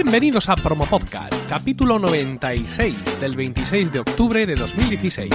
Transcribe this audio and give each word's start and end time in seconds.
Bienvenidos 0.00 0.48
a 0.48 0.54
Promo 0.54 0.86
Podcast, 0.86 1.34
capítulo 1.48 1.98
96 1.98 3.20
del 3.20 3.34
26 3.34 3.90
de 3.90 3.98
octubre 3.98 4.46
de 4.46 4.54
2016. 4.54 5.28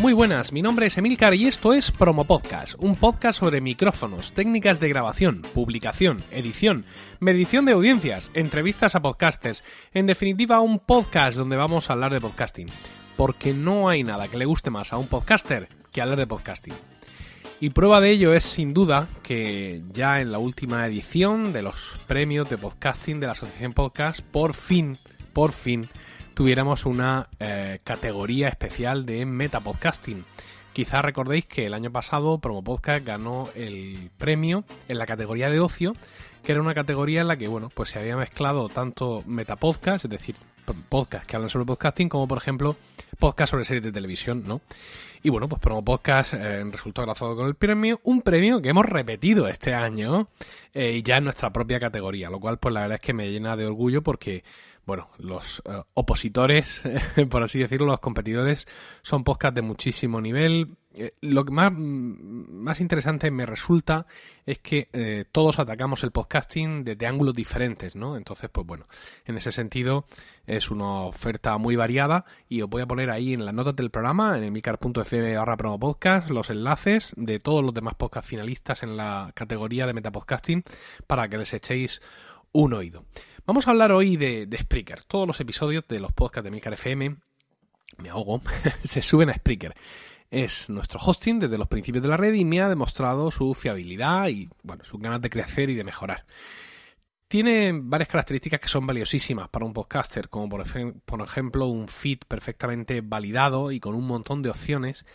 Muy 0.00 0.14
buenas, 0.14 0.52
mi 0.52 0.62
nombre 0.62 0.86
es 0.86 0.96
Emilcar 0.96 1.34
y 1.34 1.46
esto 1.46 1.74
es 1.74 1.90
Promo 1.90 2.24
Podcast, 2.24 2.74
un 2.78 2.96
podcast 2.96 3.40
sobre 3.40 3.60
micrófonos, 3.60 4.32
técnicas 4.32 4.80
de 4.80 4.88
grabación, 4.88 5.42
publicación, 5.52 6.24
edición, 6.30 6.86
medición 7.20 7.66
de 7.66 7.72
audiencias, 7.72 8.30
entrevistas 8.32 8.94
a 8.94 9.02
podcasters, 9.02 9.62
en 9.92 10.06
definitiva 10.06 10.60
un 10.60 10.78
podcast 10.78 11.36
donde 11.36 11.56
vamos 11.56 11.90
a 11.90 11.92
hablar 11.92 12.14
de 12.14 12.20
podcasting, 12.20 12.68
porque 13.16 13.54
no 13.54 13.88
hay 13.88 14.04
nada 14.04 14.28
que 14.28 14.36
le 14.36 14.44
guste 14.44 14.70
más 14.70 14.92
a 14.92 14.98
un 14.98 15.08
podcaster 15.08 15.68
que 15.92 16.02
hablar 16.02 16.18
de 16.18 16.26
podcasting. 16.26 16.74
Y 17.58 17.70
prueba 17.70 18.02
de 18.02 18.10
ello 18.10 18.34
es 18.34 18.44
sin 18.44 18.74
duda 18.74 19.08
que 19.22 19.82
ya 19.92 20.20
en 20.20 20.30
la 20.30 20.38
última 20.38 20.86
edición 20.86 21.54
de 21.54 21.62
los 21.62 21.98
premios 22.06 22.50
de 22.50 22.58
podcasting 22.58 23.18
de 23.18 23.26
la 23.26 23.32
Asociación 23.32 23.72
Podcast, 23.72 24.20
por 24.20 24.52
fin, 24.52 24.98
por 25.32 25.52
fin, 25.52 25.88
tuviéramos 26.34 26.84
una 26.84 27.30
eh, 27.40 27.80
categoría 27.82 28.48
especial 28.48 29.06
de 29.06 29.24
metapodcasting. 29.24 30.22
Quizás 30.74 31.02
recordéis 31.02 31.46
que 31.46 31.64
el 31.64 31.72
año 31.72 31.90
pasado 31.90 32.38
Promo 32.38 32.62
Podcast 32.62 33.06
ganó 33.06 33.48
el 33.54 34.10
premio 34.18 34.64
en 34.88 34.98
la 34.98 35.06
categoría 35.06 35.48
de 35.48 35.60
ocio, 35.60 35.94
que 36.42 36.52
era 36.52 36.60
una 36.60 36.74
categoría 36.74 37.22
en 37.22 37.28
la 37.28 37.38
que, 37.38 37.48
bueno, 37.48 37.70
pues 37.72 37.88
se 37.88 37.98
había 37.98 38.18
mezclado 38.18 38.68
tanto 38.68 39.22
metapodcast, 39.24 40.04
es 40.04 40.10
decir, 40.10 40.36
podcast 40.90 41.26
que 41.26 41.36
hablan 41.36 41.48
sobre 41.48 41.64
podcasting, 41.64 42.10
como 42.10 42.28
por 42.28 42.36
ejemplo 42.36 42.76
podcast 43.16 43.50
sobre 43.50 43.64
series 43.64 43.82
de 43.84 43.92
televisión, 43.92 44.44
¿no? 44.46 44.60
Y 45.22 45.30
bueno, 45.30 45.48
pues 45.48 45.60
Promo 45.60 45.84
Podcast 45.84 46.34
eh, 46.34 46.62
resultó 46.70 47.02
agradado 47.02 47.36
con 47.36 47.48
el 47.48 47.54
premio, 47.54 48.00
un 48.04 48.22
premio 48.22 48.62
que 48.62 48.68
hemos 48.68 48.86
repetido 48.86 49.48
este 49.48 49.74
año 49.74 50.28
eh, 50.72 51.02
ya 51.02 51.16
en 51.16 51.24
nuestra 51.24 51.50
propia 51.52 51.80
categoría, 51.80 52.30
lo 52.30 52.38
cual 52.38 52.58
pues 52.58 52.72
la 52.72 52.82
verdad 52.82 52.96
es 52.96 53.00
que 53.00 53.12
me 53.12 53.30
llena 53.30 53.56
de 53.56 53.66
orgullo 53.66 54.02
porque 54.02 54.44
bueno, 54.86 55.10
los 55.18 55.62
eh, 55.66 55.82
opositores, 55.94 56.84
por 57.30 57.42
así 57.42 57.58
decirlo, 57.58 57.86
los 57.86 58.00
competidores, 58.00 58.66
son 59.02 59.24
podcasts 59.24 59.56
de 59.56 59.62
muchísimo 59.62 60.20
nivel. 60.20 60.76
Eh, 60.94 61.12
lo 61.20 61.44
que 61.44 61.50
más, 61.52 61.72
más 61.72 62.80
interesante 62.80 63.30
me 63.32 63.44
resulta 63.44 64.06
es 64.46 64.60
que 64.60 64.88
eh, 64.92 65.24
todos 65.30 65.58
atacamos 65.58 66.04
el 66.04 66.12
podcasting 66.12 66.84
desde 66.84 67.06
ángulos 67.06 67.34
diferentes, 67.34 67.96
¿no? 67.96 68.16
Entonces, 68.16 68.48
pues 68.48 68.64
bueno, 68.64 68.86
en 69.24 69.36
ese 69.36 69.50
sentido 69.50 70.06
es 70.46 70.70
una 70.70 71.00
oferta 71.00 71.58
muy 71.58 71.74
variada 71.74 72.24
y 72.48 72.62
os 72.62 72.70
voy 72.70 72.82
a 72.82 72.86
poner 72.86 73.10
ahí 73.10 73.34
en 73.34 73.44
las 73.44 73.52
notas 73.52 73.74
del 73.74 73.90
programa, 73.90 74.38
en 74.38 74.44
emilcar.fm 74.44 75.36
barra 75.36 75.56
podcast, 75.56 76.30
los 76.30 76.48
enlaces 76.48 77.12
de 77.16 77.40
todos 77.40 77.64
los 77.64 77.74
demás 77.74 77.94
podcast 77.96 78.28
finalistas 78.28 78.84
en 78.84 78.96
la 78.96 79.32
categoría 79.34 79.86
de 79.86 79.94
metapodcasting 79.94 80.62
para 81.08 81.28
que 81.28 81.38
les 81.38 81.52
echéis 81.52 82.00
un 82.52 82.72
oído. 82.72 83.04
Vamos 83.46 83.68
a 83.68 83.70
hablar 83.70 83.92
hoy 83.92 84.16
de, 84.16 84.48
Spreaker. 84.60 85.04
Todos 85.04 85.24
los 85.24 85.38
episodios 85.38 85.86
de 85.86 86.00
los 86.00 86.10
podcasts 86.10 86.42
de 86.42 86.50
Milcar 86.50 86.72
FM, 86.72 87.16
me 87.98 88.10
ahogo, 88.10 88.40
se 88.82 89.02
suben 89.02 89.30
a 89.30 89.34
Spreaker. 89.34 89.72
Es 90.32 90.68
nuestro 90.68 90.98
hosting 90.98 91.38
desde 91.38 91.56
los 91.56 91.68
principios 91.68 92.02
de 92.02 92.08
la 92.08 92.16
red 92.16 92.34
y 92.34 92.44
me 92.44 92.60
ha 92.60 92.68
demostrado 92.68 93.30
su 93.30 93.54
fiabilidad 93.54 94.26
y 94.26 94.48
bueno, 94.64 94.82
sus 94.82 95.00
ganas 95.00 95.22
de 95.22 95.30
crecer 95.30 95.70
y 95.70 95.76
de 95.76 95.84
mejorar. 95.84 96.26
Tiene 97.28 97.70
varias 97.72 98.08
características 98.08 98.58
que 98.58 98.66
son 98.66 98.84
valiosísimas 98.84 99.48
para 99.48 99.64
un 99.64 99.72
podcaster, 99.72 100.28
como 100.28 100.48
por, 100.48 100.64
por 101.04 101.22
ejemplo 101.22 101.66
un 101.66 101.86
feed 101.86 102.18
perfectamente 102.26 103.00
validado 103.00 103.70
y 103.70 103.78
con 103.78 103.94
un 103.94 104.08
montón 104.08 104.42
de 104.42 104.50
opciones 104.50 105.06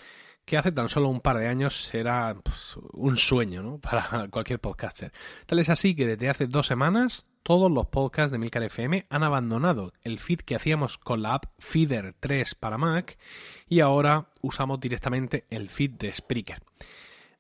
que 0.52 0.58
hace 0.58 0.74
tan 0.74 0.90
solo 0.90 1.08
un 1.08 1.22
par 1.22 1.38
de 1.38 1.48
años 1.48 1.94
era 1.94 2.36
pues, 2.44 2.76
un 2.92 3.16
sueño 3.16 3.64
¿no? 3.64 3.78
para 3.82 4.28
cualquier 4.28 4.60
podcaster. 4.60 5.14
Tal 5.46 5.60
es 5.60 5.70
así 5.70 5.96
que 5.96 6.06
desde 6.06 6.28
hace 6.28 6.46
dos 6.46 6.68
semanas 6.68 7.26
todos 7.42 7.72
los 7.72 7.88
podcasts 7.88 8.34
de 8.34 8.38
Milcar 8.38 8.64
FM 8.64 9.06
han 9.10 9.24
abandonado 9.24 9.94
el 10.02 10.20
feed 10.20 10.40
que 10.40 10.58
hacíamos 10.58 10.98
con 10.98 11.22
la 11.22 11.36
app 11.36 11.46
Feeder 11.58 12.14
3 12.20 12.56
para 12.56 12.78
Mac 12.78 13.18
y 13.70 13.80
ahora 13.80 14.28
usamos 14.42 14.82
directamente 14.82 15.46
el 15.50 15.70
feed 15.70 15.92
de 15.92 16.12
Spreaker. 16.12 16.62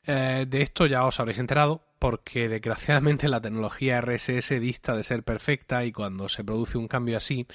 Eh, 0.05 0.45
de 0.47 0.61
esto 0.61 0.85
ya 0.85 1.03
os 1.03 1.19
habréis 1.19 1.39
enterado 1.39 1.83
porque 1.99 2.47
desgraciadamente 2.47 3.27
la 3.27 3.41
tecnología 3.41 3.99
RSS 3.99 4.51
dista 4.61 4.95
de 4.95 5.03
ser 5.03 5.23
perfecta 5.23 5.83
y 5.83 5.91
cuando 5.91 6.29
se 6.29 6.45
produce 6.45 6.77
un 6.77 6.87
cambio 6.87 7.17
así 7.17 7.45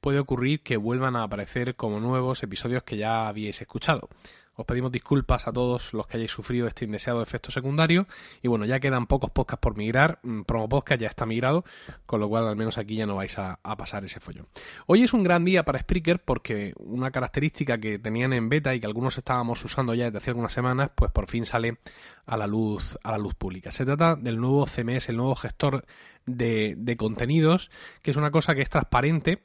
puede 0.00 0.18
ocurrir 0.18 0.62
que 0.62 0.78
vuelvan 0.78 1.16
a 1.16 1.22
aparecer 1.22 1.76
como 1.76 2.00
nuevos 2.00 2.42
episodios 2.42 2.82
que 2.82 2.96
ya 2.96 3.28
habíais 3.28 3.60
escuchado. 3.60 4.08
Os 4.54 4.66
pedimos 4.66 4.92
disculpas 4.92 5.48
a 5.48 5.52
todos 5.52 5.94
los 5.94 6.06
que 6.06 6.18
hayáis 6.18 6.30
sufrido 6.30 6.66
este 6.66 6.84
indeseado 6.84 7.22
efecto 7.22 7.50
secundario. 7.50 8.06
Y 8.42 8.48
bueno, 8.48 8.66
ya 8.66 8.80
quedan 8.80 9.06
pocos 9.06 9.30
podcasts 9.30 9.62
por 9.62 9.76
migrar. 9.76 10.18
Mm, 10.22 10.42
Promo 10.42 10.68
Podcast 10.68 11.00
ya 11.00 11.08
está 11.08 11.24
migrado, 11.24 11.64
con 12.04 12.20
lo 12.20 12.28
cual 12.28 12.46
al 12.46 12.56
menos 12.56 12.76
aquí 12.76 12.96
ya 12.96 13.06
no 13.06 13.16
vais 13.16 13.38
a, 13.38 13.58
pasar 13.78 14.04
ese 14.04 14.20
follón. 14.20 14.46
Hoy 14.86 15.02
es 15.02 15.14
un 15.14 15.24
gran 15.24 15.46
día 15.46 15.64
para 15.64 15.78
Spreaker 15.78 16.22
porque 16.22 16.74
una 16.78 17.10
característica 17.10 17.78
que 17.78 17.98
tenían 17.98 18.34
en 18.34 18.50
beta 18.50 18.74
y 18.74 18.80
que 18.80 18.86
algunos 18.86 19.16
estábamos 19.16 19.64
usando 19.64 19.94
ya 19.94 20.04
desde 20.04 20.18
hace 20.18 20.30
algunas 20.30 20.52
semanas, 20.52 20.90
pues 20.94 21.10
por 21.10 21.28
fin 21.28 21.46
sale 21.46 21.78
a 22.26 22.36
la 22.36 22.46
luz, 22.46 22.98
a 23.02 23.12
la 23.12 23.18
luz 23.18 23.34
pública. 23.34 23.72
Se 23.72 23.86
trata 23.86 24.16
del 24.16 24.38
nuevo 24.38 24.66
CMS, 24.66 25.08
el 25.08 25.16
nuevo 25.16 25.34
gestor 25.34 25.86
de, 26.26 26.94
contenidos, 26.98 27.70
que 28.02 28.10
es 28.10 28.18
una 28.18 28.30
cosa 28.30 28.54
que 28.54 28.60
es 28.60 28.68
transparente 28.68 29.42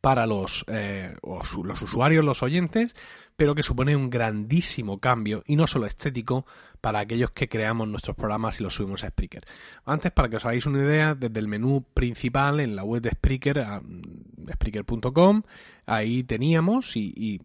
para 0.00 0.26
los, 0.26 0.64
eh, 0.68 1.16
los 1.22 1.82
usuarios, 1.82 2.24
los 2.24 2.42
oyentes, 2.42 2.94
pero 3.38 3.54
que 3.54 3.62
supone 3.62 3.94
un 3.94 4.10
grandísimo 4.10 4.98
cambio 4.98 5.44
y 5.46 5.54
no 5.54 5.68
solo 5.68 5.86
estético 5.86 6.44
para 6.80 6.98
aquellos 6.98 7.30
que 7.30 7.48
creamos 7.48 7.86
nuestros 7.86 8.16
programas 8.16 8.58
y 8.58 8.64
los 8.64 8.74
subimos 8.74 9.04
a 9.04 9.10
Spreaker. 9.10 9.44
Antes, 9.84 10.10
para 10.10 10.28
que 10.28 10.36
os 10.36 10.44
hagáis 10.44 10.66
una 10.66 10.80
idea, 10.80 11.14
desde 11.14 11.38
el 11.38 11.46
menú 11.46 11.84
principal 11.94 12.58
en 12.58 12.74
la 12.74 12.82
web 12.82 13.00
de 13.00 13.10
Spreaker, 13.10 13.64
Spreaker.com, 14.54 15.42
ahí 15.86 16.24
teníamos 16.24 16.96
y, 16.96 17.40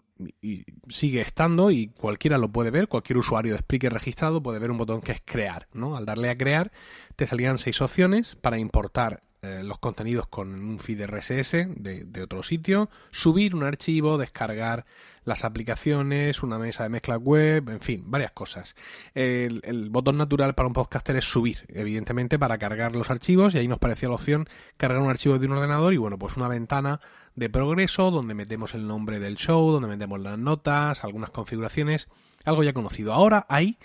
sigue 0.87 1.21
estando 1.21 1.69
y 1.69 1.89
cualquiera 1.89 2.39
lo 2.39 2.51
puede 2.51 2.71
ver, 2.71 2.87
cualquier 2.87 3.19
usuario 3.19 3.53
de 3.53 3.59
Spreaker 3.59 3.93
registrado 3.93 4.41
puede 4.41 4.57
ver 4.57 4.71
un 4.71 4.79
botón 4.79 4.99
que 4.99 5.11
es 5.11 5.21
crear, 5.23 5.67
¿no? 5.73 5.95
Al 5.95 6.07
darle 6.07 6.31
a 6.31 6.37
crear 6.37 6.71
te 7.15 7.27
salían 7.27 7.59
seis 7.59 7.81
opciones 7.81 8.35
para 8.35 8.57
importar 8.57 9.21
eh, 9.43 9.61
los 9.61 9.77
contenidos 9.77 10.25
con 10.27 10.53
un 10.53 10.79
feed 10.79 11.05
RSS 11.05 11.67
de, 11.75 12.21
otro 12.23 12.43
sitio, 12.43 12.89
subir 13.11 13.55
un 13.55 13.63
archivo, 13.63 14.17
descargar 14.17 14.85
las 15.25 15.43
aplicaciones, 15.43 16.43
una 16.43 16.57
mesa 16.57 16.83
de 16.83 16.89
mezcla 16.89 17.17
web, 17.17 17.67
en 17.67 17.81
fin, 17.81 18.03
varias 18.05 18.31
cosas. 18.31 18.73
El, 19.13 19.59
el, 19.65 19.89
botón 19.89 20.17
natural 20.17 20.55
para 20.55 20.67
un 20.67 20.73
podcaster 20.73 21.17
es 21.17 21.25
subir, 21.25 21.65
evidentemente, 21.67 22.39
para 22.39 22.57
cargar 22.57 22.95
los 22.95 23.09
archivos 23.09 23.53
y 23.53 23.57
ahí 23.57 23.67
nos 23.67 23.79
parecía 23.79 24.07
la 24.07 24.15
opción 24.15 24.47
cargar 24.77 25.01
un 25.01 25.09
archivo 25.09 25.37
de 25.37 25.45
un 25.45 25.51
ordenador 25.51 25.93
y 25.93 25.97
bueno, 25.97 26.17
pues 26.17 26.37
una 26.37 26.47
ventana 26.47 27.01
de 27.35 27.49
progreso 27.49 28.11
donde 28.11 28.35
metemos 28.35 28.73
el 28.75 28.87
nombre 28.87 29.19
del 29.19 29.35
show, 29.35 29.71
donde 29.71 29.89
metemos 29.89 30.21
las 30.21 30.39
notas, 30.39 31.03
algunas 31.03 31.31
configuraciones, 31.31 32.07
algo 32.45 32.63
ya 32.63 32.71
conocido. 32.71 33.11
Ahora 33.11 33.45
ahí 33.49 33.77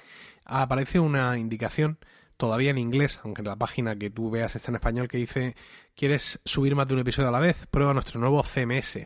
aparece 0.44 1.00
una 1.00 1.36
indicación 1.36 1.98
todavía 2.38 2.70
en 2.70 2.78
inglés, 2.78 3.20
aunque 3.24 3.42
la 3.42 3.56
página 3.56 3.96
que 3.96 4.08
tú 4.08 4.30
veas 4.30 4.56
está 4.56 4.70
en 4.70 4.76
español, 4.76 5.08
que 5.08 5.18
dice, 5.18 5.56
¿quieres 5.94 6.40
subir 6.44 6.74
más 6.74 6.88
de 6.88 6.94
un 6.94 7.00
episodio 7.00 7.28
a 7.28 7.32
la 7.32 7.40
vez? 7.40 7.66
Prueba 7.66 7.92
nuestro 7.92 8.18
nuevo 8.20 8.42
CMS. 8.42 8.96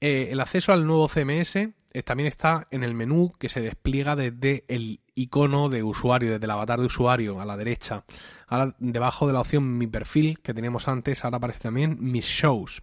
Eh, 0.00 0.28
el 0.30 0.40
acceso 0.40 0.72
al 0.72 0.86
nuevo 0.86 1.08
CMS 1.08 1.56
eh, 1.56 2.02
también 2.02 2.26
está 2.26 2.66
en 2.70 2.82
el 2.82 2.94
menú 2.94 3.32
que 3.38 3.48
se 3.48 3.60
despliega 3.60 4.16
desde 4.16 4.64
el 4.66 5.00
icono 5.14 5.68
de 5.68 5.82
usuario, 5.82 6.32
desde 6.32 6.44
el 6.46 6.50
avatar 6.50 6.80
de 6.80 6.86
usuario 6.86 7.40
a 7.40 7.44
la 7.44 7.56
derecha. 7.56 8.04
Ahora, 8.48 8.74
debajo 8.78 9.26
de 9.26 9.34
la 9.34 9.40
opción 9.40 9.78
Mi 9.78 9.86
perfil 9.86 10.40
que 10.40 10.54
teníamos 10.54 10.88
antes, 10.88 11.24
ahora 11.24 11.36
aparece 11.36 11.60
también 11.60 11.98
Mis 12.00 12.24
shows. 12.24 12.82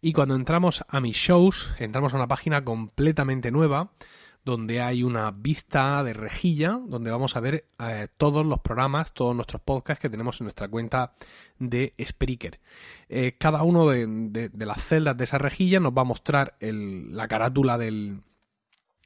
Y 0.00 0.12
cuando 0.12 0.36
entramos 0.36 0.84
a 0.88 1.00
Mis 1.00 1.16
shows, 1.16 1.74
entramos 1.78 2.12
a 2.12 2.16
una 2.16 2.28
página 2.28 2.64
completamente 2.64 3.50
nueva 3.50 3.90
donde 4.46 4.80
hay 4.80 5.02
una 5.02 5.32
vista 5.32 6.04
de 6.04 6.12
rejilla, 6.12 6.80
donde 6.86 7.10
vamos 7.10 7.34
a 7.34 7.40
ver 7.40 7.66
eh, 7.80 8.06
todos 8.16 8.46
los 8.46 8.60
programas, 8.60 9.12
todos 9.12 9.34
nuestros 9.34 9.60
podcasts 9.60 10.00
que 10.00 10.08
tenemos 10.08 10.40
en 10.40 10.44
nuestra 10.44 10.68
cuenta 10.68 11.14
de 11.58 11.94
Spreaker. 12.00 12.60
Eh, 13.08 13.34
cada 13.40 13.64
uno 13.64 13.88
de, 13.88 14.50
las 14.56 14.84
celdas 14.84 15.16
de 15.16 15.24
esa 15.24 15.38
rejilla 15.38 15.80
nos 15.80 15.92
va 15.92 16.02
a 16.02 16.04
mostrar 16.04 16.56
la 16.60 17.26
carátula 17.26 17.76
del, 17.76 18.20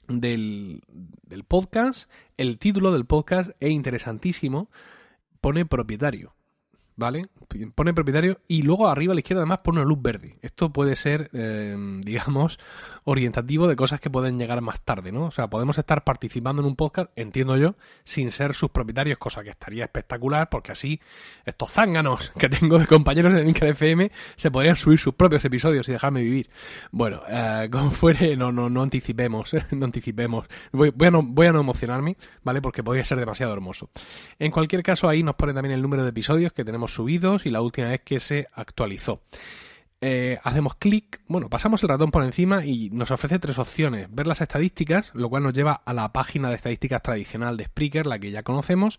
del, 0.08 0.82
del 0.88 1.44
podcast, 1.44 2.10
el 2.36 2.58
título 2.58 2.92
del 2.92 3.06
podcast 3.06 3.52
e 3.60 3.70
interesantísimo, 3.70 4.68
pone 5.40 5.64
propietario. 5.64 6.34
¿Vale? 7.00 7.26
Pone 7.74 7.94
propietario 7.94 8.40
y 8.46 8.62
luego 8.62 8.88
arriba 8.88 9.12
a 9.12 9.14
la 9.14 9.20
izquierda 9.20 9.40
además 9.40 9.60
pone 9.64 9.80
una 9.80 9.88
luz 9.88 10.00
verde. 10.00 10.36
Esto 10.42 10.72
puede 10.72 10.94
ser, 10.94 11.30
eh, 11.32 11.74
digamos, 12.02 12.60
orientativo 13.04 13.66
de 13.66 13.74
cosas 13.74 14.00
que 14.00 14.10
pueden 14.10 14.38
llegar 14.38 14.60
más 14.60 14.82
tarde, 14.82 15.10
¿no? 15.10 15.24
O 15.24 15.30
sea, 15.30 15.48
podemos 15.48 15.78
estar 15.78 16.04
participando 16.04 16.62
en 16.62 16.68
un 16.68 16.76
podcast, 16.76 17.10
entiendo 17.16 17.56
yo, 17.56 17.74
sin 18.04 18.30
ser 18.30 18.54
sus 18.54 18.70
propietarios, 18.70 19.18
cosa 19.18 19.42
que 19.42 19.50
estaría 19.50 19.84
espectacular 19.84 20.48
porque 20.50 20.72
así 20.72 21.00
estos 21.44 21.70
zánganos 21.70 22.30
que 22.38 22.48
tengo 22.48 22.78
de 22.78 22.86
compañeros 22.86 23.32
en 23.32 23.48
Inca 23.48 23.66
FM 23.66 24.12
se 24.36 24.50
podrían 24.50 24.76
subir 24.76 24.98
sus 24.98 25.14
propios 25.14 25.44
episodios 25.44 25.88
y 25.88 25.92
dejarme 25.92 26.22
vivir. 26.22 26.50
Bueno, 26.92 27.22
eh, 27.28 27.68
como 27.72 27.90
fuere, 27.90 28.36
no, 28.36 28.52
no, 28.52 28.68
no 28.68 28.82
anticipemos, 28.82 29.56
no 29.70 29.86
anticipemos. 29.86 30.46
Voy, 30.70 30.92
a 31.00 31.10
no, 31.10 31.22
voy 31.22 31.46
a 31.46 31.52
no 31.52 31.60
emocionarme, 31.60 32.18
¿vale? 32.44 32.60
Porque 32.60 32.84
podría 32.84 33.04
ser 33.04 33.18
demasiado 33.18 33.54
hermoso. 33.54 33.90
En 34.38 34.50
cualquier 34.50 34.82
caso, 34.82 35.08
ahí 35.08 35.22
nos 35.22 35.36
pone 35.36 35.54
también 35.54 35.74
el 35.74 35.80
número 35.80 36.02
de 36.02 36.10
episodios 36.10 36.52
que 36.52 36.64
tenemos 36.64 36.89
subidos 36.92 37.46
y 37.46 37.50
la 37.50 37.62
última 37.62 37.88
vez 37.88 38.00
que 38.00 38.20
se 38.20 38.48
actualizó. 38.52 39.22
Eh, 40.02 40.38
hacemos 40.44 40.76
clic, 40.76 41.20
bueno, 41.26 41.50
pasamos 41.50 41.82
el 41.82 41.90
ratón 41.90 42.10
por 42.10 42.24
encima 42.24 42.64
y 42.64 42.88
nos 42.90 43.10
ofrece 43.10 43.38
tres 43.38 43.58
opciones. 43.58 44.08
Ver 44.10 44.26
las 44.26 44.40
estadísticas, 44.40 45.12
lo 45.14 45.28
cual 45.28 45.42
nos 45.42 45.52
lleva 45.52 45.82
a 45.84 45.92
la 45.92 46.10
página 46.12 46.48
de 46.48 46.54
estadísticas 46.54 47.02
tradicional 47.02 47.58
de 47.58 47.66
Spreaker, 47.66 48.06
la 48.06 48.18
que 48.18 48.30
ya 48.30 48.42
conocemos, 48.42 48.98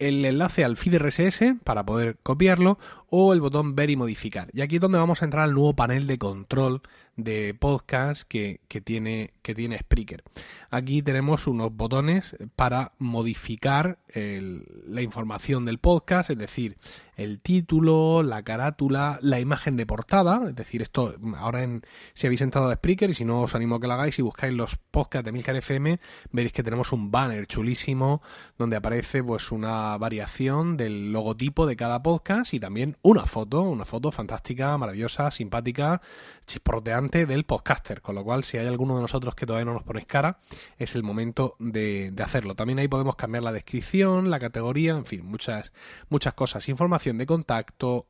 el 0.00 0.24
enlace 0.24 0.64
al 0.64 0.76
feed 0.76 0.96
RSS 0.98 1.54
para 1.62 1.84
poder 1.84 2.18
copiarlo 2.22 2.78
o 3.10 3.32
el 3.32 3.40
botón 3.40 3.76
ver 3.76 3.90
y 3.90 3.96
modificar. 3.96 4.48
Y 4.52 4.62
aquí 4.62 4.76
es 4.76 4.80
donde 4.80 4.98
vamos 4.98 5.22
a 5.22 5.24
entrar 5.24 5.44
al 5.44 5.54
nuevo 5.54 5.74
panel 5.74 6.06
de 6.06 6.18
control 6.18 6.82
de 7.16 7.54
podcast 7.54 8.22
que, 8.22 8.60
tiene, 8.84 9.34
que 9.42 9.54
tiene 9.54 9.78
Spreaker. 9.78 10.22
Aquí 10.70 11.02
tenemos 11.02 11.46
unos 11.46 11.74
botones 11.74 12.36
para 12.56 12.92
modificar 12.98 13.98
la 14.14 15.02
información 15.02 15.64
del 15.64 15.78
podcast, 15.78 16.30
es 16.30 16.38
decir, 16.38 16.78
el 17.16 17.40
título, 17.40 18.22
la 18.22 18.42
carátula, 18.42 19.18
la 19.20 19.40
imagen 19.40 19.76
de 19.76 19.86
portada, 19.86 20.40
es 20.48 20.54
decir, 20.54 20.80
esto 20.80 21.14
ahora 21.36 21.62
en, 21.62 21.82
si 22.14 22.26
habéis 22.26 22.40
entrado 22.40 22.70
a 22.70 22.74
Spreaker 22.74 23.10
y 23.10 23.14
si 23.14 23.24
no 23.24 23.42
os 23.42 23.54
animo 23.54 23.74
a 23.74 23.80
que 23.80 23.86
lo 23.86 23.92
hagáis 23.92 24.18
y 24.18 24.22
buscáis 24.22 24.54
los 24.54 24.76
podcasts 24.76 25.26
de 25.26 25.32
Milcar 25.32 25.56
FM, 25.56 26.00
veréis 26.32 26.52
que 26.52 26.62
tenemos 26.62 26.92
un 26.92 27.10
banner 27.10 27.46
chulísimo 27.46 28.22
donde 28.56 28.76
aparece 28.76 29.22
pues 29.22 29.52
una 29.52 29.89
variación 29.98 30.76
del 30.76 31.12
logotipo 31.12 31.66
de 31.66 31.76
cada 31.76 32.02
podcast 32.02 32.54
y 32.54 32.60
también 32.60 32.96
una 33.02 33.26
foto, 33.26 33.62
una 33.62 33.84
foto 33.84 34.12
fantástica, 34.12 34.76
maravillosa, 34.78 35.30
simpática, 35.30 36.00
chisporteante 36.46 37.26
del 37.26 37.44
podcaster, 37.44 38.02
con 38.02 38.14
lo 38.14 38.24
cual 38.24 38.44
si 38.44 38.58
hay 38.58 38.66
alguno 38.66 38.96
de 38.96 39.02
nosotros 39.02 39.34
que 39.34 39.46
todavía 39.46 39.66
no 39.66 39.74
nos 39.74 39.82
ponéis 39.82 40.06
cara, 40.06 40.38
es 40.78 40.94
el 40.94 41.02
momento 41.02 41.56
de, 41.58 42.12
hacerlo. 42.22 42.54
También 42.54 42.78
ahí 42.78 42.88
podemos 42.88 43.16
cambiar 43.16 43.44
la 43.44 43.52
descripción, 43.52 44.30
la 44.30 44.38
categoría, 44.38 44.92
en 44.92 45.06
fin, 45.06 45.24
muchas, 45.24 45.72
muchas 46.08 46.34
cosas, 46.34 46.68
información 46.68 47.18
de 47.18 47.26
contacto, 47.26 48.06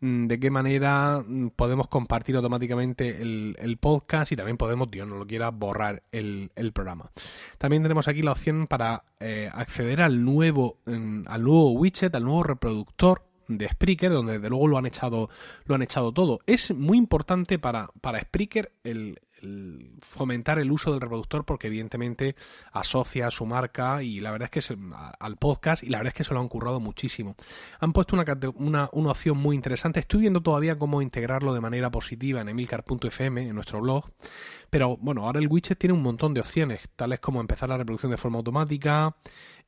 de 0.00 0.38
qué 0.38 0.50
manera 0.50 1.24
podemos 1.56 1.88
compartir 1.88 2.36
automáticamente 2.36 3.20
el, 3.20 3.78
podcast 3.80 4.32
y 4.32 4.36
también 4.36 4.56
podemos, 4.56 4.90
Dios 4.90 5.08
no 5.08 5.16
lo 5.16 5.26
quiera, 5.26 5.50
borrar 5.50 6.02
el, 6.12 6.50
programa. 6.72 7.10
También 7.58 7.82
tenemos 7.82 8.08
aquí 8.08 8.22
la 8.22 8.32
opción 8.32 8.66
para 8.66 9.04
eh, 9.20 9.50
acceder 9.52 10.02
al 10.02 10.24
nuevo, 10.24 10.78
al 10.86 11.42
nuevo 11.42 11.72
widget, 11.72 12.14
al 12.14 12.24
nuevo 12.24 12.42
reproductor 12.42 13.22
de 13.48 13.68
Spreaker, 13.68 14.12
donde 14.12 14.34
desde 14.34 14.50
luego 14.50 14.68
lo 14.68 14.78
han 14.78 14.86
echado, 14.86 15.30
lo 15.64 15.74
han 15.74 15.82
echado 15.82 16.12
todo. 16.12 16.40
Es 16.46 16.74
muy 16.74 16.98
importante 16.98 17.58
para, 17.58 17.90
para 18.00 18.20
Spreaker 18.20 18.72
el, 18.84 19.18
fomentar 20.00 20.58
el 20.58 20.70
uso 20.70 20.90
del 20.90 21.00
reproductor 21.00 21.44
porque 21.44 21.68
evidentemente 21.68 22.36
asocia 22.72 23.26
a 23.26 23.30
su 23.30 23.46
marca 23.46 24.02
y 24.02 24.20
la 24.20 24.30
verdad 24.30 24.50
es 24.52 24.66
que 24.66 24.76
al 25.18 25.36
podcast 25.36 25.82
y 25.82 25.88
la 25.88 25.98
verdad 25.98 26.12
es 26.12 26.14
que 26.14 26.24
se 26.24 26.34
lo 26.34 26.40
han 26.40 26.48
currado 26.48 26.80
muchísimo. 26.80 27.36
Han 27.80 27.92
puesto 27.92 28.16
una, 28.16 28.24
una, 28.54 28.88
una, 28.92 29.10
opción 29.10 29.38
muy 29.38 29.56
interesante. 29.56 30.00
Estoy 30.00 30.20
viendo 30.22 30.42
todavía 30.42 30.78
cómo 30.78 31.02
integrarlo 31.02 31.54
de 31.54 31.60
manera 31.60 31.90
positiva 31.90 32.40
en 32.40 32.48
emilcar.fm, 32.48 33.48
en 33.48 33.54
nuestro 33.54 33.80
blog. 33.80 34.10
Pero 34.70 34.96
bueno, 34.96 35.26
ahora 35.26 35.40
el 35.40 35.48
widget 35.48 35.78
tiene 35.78 35.94
un 35.94 36.02
montón 36.02 36.34
de 36.34 36.40
opciones, 36.40 36.88
tales 36.94 37.20
como 37.20 37.40
empezar 37.40 37.68
la 37.68 37.78
reproducción 37.78 38.10
de 38.10 38.18
forma 38.18 38.38
automática, 38.38 39.16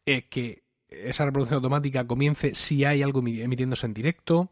eh, 0.05 0.29
que 0.29 0.65
esa 0.89 1.25
reproducción 1.25 1.57
automática 1.57 2.07
comience 2.07 2.55
si 2.55 2.85
hay 2.85 3.03
algo 3.03 3.21
emitiéndose 3.21 3.87
en 3.87 3.95
directo, 3.95 4.51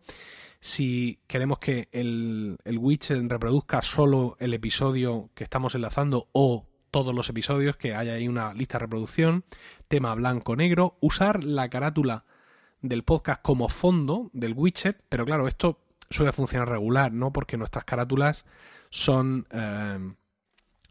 si 0.61 1.21
queremos 1.27 1.59
que 1.59 1.89
el, 1.93 2.57
el 2.65 2.79
widget 2.79 3.31
reproduzca 3.31 3.83
solo 3.83 4.37
el 4.41 4.55
episodio 4.55 5.31
que 5.35 5.45
estamos 5.45 5.75
enlazando 5.75 6.29
o 6.33 6.67
todos 6.91 7.15
los 7.15 7.29
episodios, 7.29 7.77
que 7.77 7.95
haya 7.95 8.15
ahí 8.15 8.29
una 8.29 8.55
lista 8.55 8.79
de 8.79 8.85
reproducción, 8.85 9.45
tema 9.89 10.15
blanco-negro, 10.15 10.97
usar 11.01 11.45
la 11.45 11.69
carátula 11.69 12.25
del 12.81 13.05
podcast 13.05 13.43
como 13.43 13.69
fondo 13.69 14.31
del 14.33 14.55
widget, 14.55 15.05
pero 15.09 15.25
claro, 15.25 15.49
esto 15.49 15.81
suele 16.11 16.33
funcionar 16.33 16.69
regular, 16.69 17.13
¿no? 17.13 17.33
Porque 17.33 17.57
nuestras 17.57 17.85
carátulas 17.85 18.45
son... 18.91 19.47
Eh, 19.51 20.15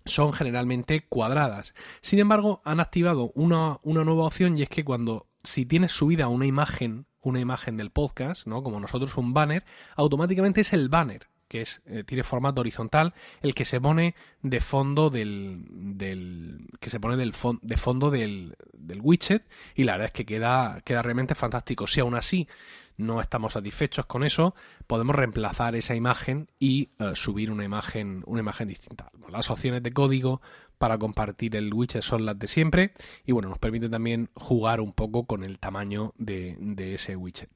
son 0.06 0.32
generalmente 0.32 1.06
cuadradas. 1.06 1.74
Sin 2.00 2.20
embargo, 2.20 2.62
han 2.64 2.80
activado 2.80 3.32
una, 3.36 3.80
una 3.84 4.06
nueva 4.06 4.24
opción 4.24 4.56
y 4.56 4.64
es 4.64 4.70
que 4.70 4.86
cuando 4.86 5.28
si 5.44 5.66
tienes 5.66 5.92
subida 5.92 6.30
una 6.30 6.46
imagen, 6.46 7.08
una 7.28 7.40
imagen 7.40 7.78
del 7.78 7.92
podcast, 7.92 8.48
¿no? 8.48 8.64
Como 8.64 8.80
nosotros 8.80 9.18
un 9.18 9.34
banner, 9.34 9.64
automáticamente 9.96 10.62
es 10.62 10.74
el 10.74 10.90
banner 10.90 11.28
que 11.48 11.62
es 11.62 11.82
eh, 11.86 12.04
tiene 12.04 12.24
formato 12.24 12.62
horizontal, 12.62 13.14
el 13.42 13.56
que 13.56 13.66
se 13.66 13.80
pone 13.80 14.16
de 14.42 14.60
fondo 14.60 15.10
del, 15.10 15.64
del 15.70 16.68
que 16.80 16.90
se 16.90 17.00
pone 17.00 17.16
del 17.18 17.34
de 17.62 17.78
fondo 17.78 18.12
del, 18.12 18.56
del, 18.74 19.00
widget 19.02 19.48
y 19.76 19.84
la 19.86 19.94
verdad 19.94 20.08
es 20.08 20.12
que 20.12 20.26
queda, 20.26 20.82
queda 20.84 21.02
realmente 21.02 21.36
fantástico. 21.36 21.88
Si 21.88 22.00
aún 22.00 22.16
así 22.16 22.48
no 22.98 23.22
estamos 23.22 23.54
satisfechos 23.54 24.06
con 24.08 24.24
eso, 24.24 24.56
podemos 24.88 25.16
reemplazar 25.16 25.76
esa 25.76 25.96
imagen 25.96 26.50
y 26.60 26.90
eh, 27.00 27.12
subir 27.16 27.52
una 27.52 27.64
imagen, 27.64 28.24
una 28.26 28.42
imagen 28.42 28.68
distinta. 28.68 29.12
Las 29.30 29.50
opciones 29.50 29.84
de 29.84 29.94
código 29.94 30.42
para 30.78 30.98
compartir 30.98 31.56
el 31.56 31.74
widget 31.74 32.02
son 32.02 32.26
las 32.26 32.38
de 32.38 32.48
siempre 32.48 32.94
y 33.26 33.32
bueno, 33.32 33.50
nos 33.50 33.60
permite 33.60 33.90
también 33.90 34.30
jugar 34.34 34.82
un 34.82 34.94
poco 34.94 35.26
con 35.26 35.44
el 35.44 35.60
tamaño 35.60 36.14
de, 36.18 36.56
ese 36.94 37.16
widget. 37.16 37.50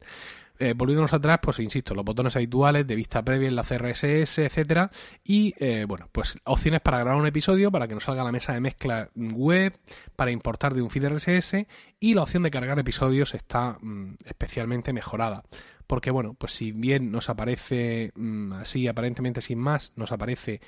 Eh, 0.59 0.73
volviéndonos 0.75 1.12
atrás, 1.12 1.39
pues 1.41 1.57
insisto, 1.59 1.95
los 1.95 2.06
botones 2.06 2.35
habituales 2.35 2.85
de 2.85 2.94
vista 2.94 3.23
previa, 3.23 3.50
la 3.50 3.63
RSS, 3.63 4.38
etcétera, 4.39 4.91
y 5.23 5.56
eh, 5.57 5.85
bueno, 5.88 6.07
pues 6.12 6.38
opciones 6.44 6.81
para 6.81 7.00
grabar 7.00 7.19
un 7.19 7.25
episodio, 7.25 7.71
para 7.71 7.88
que 7.88 7.95
nos 7.95 8.03
salga 8.03 8.23
la 8.23 8.31
mesa 8.31 8.53
de 8.53 8.59
mezcla 8.59 9.09
web, 9.15 9.75
para 10.15 10.29
importar 10.29 10.75
de 10.75 10.83
un 10.83 10.91
feed 10.91 11.07
RSS, 11.07 11.65
y 12.00 12.13
la 12.13 12.21
opción 12.21 12.44
de 12.44 12.51
cargar 12.51 12.77
episodios 12.77 13.33
está 13.33 13.79
mm, 13.81 14.17
especialmente 14.25 14.94
mejorada. 14.94 15.44
Porque 15.88 16.12
bueno, 16.12 16.35
pues 16.35 16.53
si 16.53 16.71
bien 16.71 17.12
nos 17.12 17.29
aparece 17.29 18.12
mm, 18.15 18.53
así 18.53 18.88
aparentemente 18.88 19.41
sin 19.41 19.57
más, 19.57 19.94
nos 19.95 20.12
aparece 20.12 20.62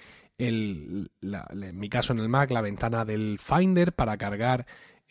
en 0.47 1.79
mi 1.79 1.89
caso 1.89 2.13
en 2.13 2.19
el 2.19 2.29
Mac, 2.29 2.51
la 2.51 2.61
ventana 2.61 3.05
del 3.05 3.39
Finder 3.39 3.93
para 3.93 4.17
cargar 4.17 4.65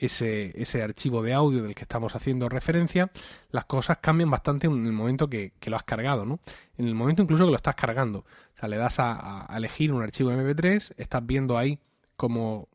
ese, 0.06 0.82
archivo 0.82 1.22
de 1.22 1.32
audio 1.32 1.62
del 1.62 1.74
que 1.74 1.82
estamos 1.82 2.14
haciendo 2.16 2.48
referencia, 2.48 3.10
las 3.50 3.64
cosas 3.66 3.98
cambian 3.98 4.30
bastante 4.30 4.66
en 4.66 4.86
el 4.86 4.92
momento 4.92 5.28
que, 5.28 5.52
lo 5.66 5.76
has 5.76 5.84
cargado, 5.84 6.24
¿no? 6.24 6.40
En 6.76 6.88
el 6.88 6.94
momento 6.94 7.22
incluso 7.22 7.44
que 7.44 7.50
lo 7.50 7.56
estás 7.56 7.76
cargando. 7.76 8.20
O 8.20 8.58
sea, 8.58 8.68
le 8.68 8.76
das 8.76 8.96
a, 8.98 9.48
elegir 9.54 9.92
un 9.92 10.02
archivo 10.02 10.32
MP3, 10.32 10.94
estás 10.96 11.24
viendo 11.24 11.56
ahí 11.56 11.78
cómo 12.16 12.68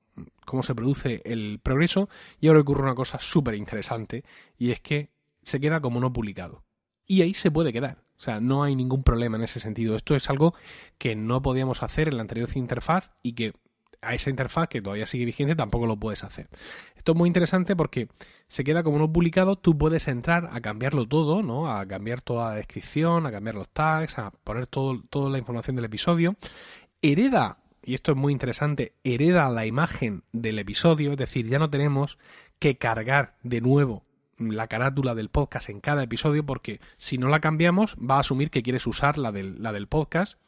se 0.62 0.76
produce 0.76 1.22
el 1.26 1.60
progreso 1.62 2.10
y 2.40 2.48
ahora 2.48 2.62
ocurre 2.62 2.84
una 2.84 2.96
cosa 2.96 3.20
súper 3.20 3.56
interesante 3.56 4.24
y 4.58 4.72
es 4.72 4.80
que 4.82 5.10
se 5.44 5.60
queda 5.60 5.82
como 5.82 6.00
no 6.00 6.12
publicado. 6.12 6.64
Y 7.06 7.22
ahí 7.22 7.34
se 7.34 7.52
puede 7.52 7.72
quedar. 7.72 8.07
O 8.18 8.22
sea, 8.22 8.40
no 8.40 8.64
hay 8.64 8.76
ningún 8.76 9.04
problema 9.04 9.38
en 9.38 9.44
ese 9.44 9.60
sentido. 9.60 9.96
Esto 9.96 10.16
es 10.16 10.30
algo 10.30 10.56
que 10.98 11.16
no 11.16 11.42
podíamos 11.42 11.84
hacer 11.84 12.08
en 12.08 12.18
la 12.18 12.22
anterior 12.22 12.50
interfaz 12.56 13.12
y 13.22 13.34
que 13.34 13.54
a 14.02 14.14
esa 14.14 14.30
interfaz 14.30 14.68
que 14.70 14.82
todavía 14.82 15.06
sigue 15.06 15.26
vigente 15.26 15.56
tampoco 15.56 15.86
lo 15.86 15.98
puedes 15.98 16.24
hacer. 16.24 16.50
Esto 16.96 17.12
es 17.12 17.18
muy 17.18 17.28
interesante 17.28 17.76
porque 17.76 18.08
se 18.48 18.64
queda 18.64 18.84
como 18.84 18.98
no 18.98 19.12
publicado, 19.12 19.56
tú 19.56 19.78
puedes 19.78 20.08
entrar 20.08 20.50
a 20.52 20.62
cambiarlo 20.62 21.08
todo, 21.08 21.44
¿no? 21.44 21.72
A 21.72 21.86
cambiar 21.88 22.22
toda 22.22 22.52
la 22.52 22.56
descripción, 22.56 23.26
a 23.26 23.32
cambiar 23.32 23.56
los 23.56 23.70
tags, 23.70 24.18
a 24.18 24.32
poner 24.32 24.68
todo, 24.68 25.02
toda 25.10 25.30
la 25.30 25.38
información 25.38 25.76
del 25.76 25.86
episodio. 25.86 26.36
Hereda, 27.02 27.60
y 27.84 27.94
esto 27.94 28.12
es 28.12 28.18
muy 28.18 28.34
interesante, 28.34 28.94
hereda 29.04 29.50
la 29.50 29.66
imagen 29.66 30.24
del 30.32 30.60
episodio, 30.60 31.12
es 31.12 31.18
decir, 31.18 31.48
ya 31.48 31.60
no 31.60 31.70
tenemos 31.70 32.18
que 32.60 32.78
cargar 32.78 33.36
de 33.44 33.62
nuevo 33.62 34.07
la 34.38 34.67
carátula 34.67 35.15
del 35.15 35.29
podcast 35.29 35.70
en 35.70 35.79
cada 35.79 36.03
episodio 36.03 36.46
porque 36.46 36.79
si 36.98 37.17
no 37.17 37.27
la 37.27 37.39
cambiamos 37.39 37.96
va 37.96 38.17
a 38.17 38.20
asumir 38.20 38.51
que 38.51 38.63
quieres 38.63 38.88
usar 38.88 39.17
la 39.17 39.32
del, 39.32 39.62
la 39.62 39.72
del 39.72 39.88
podcast 39.88 40.39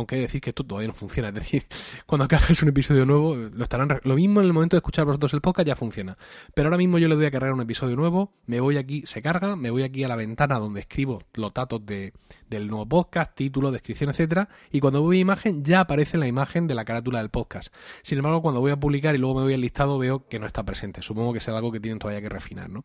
aunque 0.00 0.16
hay 0.16 0.20
que 0.20 0.26
decir 0.26 0.40
que 0.40 0.50
esto 0.50 0.64
todavía 0.64 0.88
no 0.88 0.94
funciona. 0.94 1.28
Es 1.28 1.34
decir, 1.34 1.66
cuando 2.06 2.26
cargues 2.28 2.62
un 2.62 2.68
episodio 2.68 3.06
nuevo, 3.06 3.36
lo 3.36 3.62
estarán. 3.62 4.00
Lo 4.02 4.14
mismo 4.14 4.40
en 4.40 4.46
el 4.46 4.52
momento 4.52 4.76
de 4.76 4.78
escuchar 4.78 5.04
vosotros 5.04 5.32
el 5.34 5.40
podcast 5.40 5.66
ya 5.66 5.76
funciona. 5.76 6.18
Pero 6.54 6.68
ahora 6.68 6.78
mismo 6.78 6.98
yo 6.98 7.08
le 7.08 7.14
doy 7.14 7.26
a 7.26 7.30
cargar 7.30 7.52
un 7.52 7.60
episodio 7.60 7.96
nuevo, 7.96 8.32
me 8.46 8.60
voy 8.60 8.76
aquí, 8.76 9.02
se 9.06 9.22
carga, 9.22 9.56
me 9.56 9.70
voy 9.70 9.82
aquí 9.82 10.04
a 10.04 10.08
la 10.08 10.16
ventana 10.16 10.58
donde 10.58 10.80
escribo 10.80 11.22
los 11.34 11.54
datos 11.54 11.84
de, 11.86 12.12
del 12.48 12.68
nuevo 12.68 12.86
podcast, 12.86 13.34
título, 13.34 13.70
descripción, 13.70 14.10
etcétera, 14.10 14.48
y 14.70 14.80
cuando 14.80 15.02
voy 15.02 15.18
a 15.18 15.20
imagen 15.20 15.64
ya 15.64 15.80
aparece 15.80 16.18
la 16.18 16.26
imagen 16.26 16.66
de 16.66 16.74
la 16.74 16.84
carátula 16.84 17.18
del 17.20 17.30
podcast. 17.30 17.74
Sin 18.02 18.18
embargo, 18.18 18.42
cuando 18.42 18.60
voy 18.60 18.70
a 18.70 18.76
publicar 18.78 19.14
y 19.14 19.18
luego 19.18 19.36
me 19.36 19.42
voy 19.42 19.54
al 19.54 19.60
listado, 19.60 19.98
veo 19.98 20.26
que 20.28 20.38
no 20.38 20.46
está 20.46 20.64
presente. 20.64 21.02
Supongo 21.02 21.32
que 21.32 21.38
es 21.38 21.48
algo 21.48 21.72
que 21.72 21.80
tienen 21.80 21.98
todavía 21.98 22.20
que 22.20 22.28
refinar, 22.28 22.70
¿no? 22.70 22.84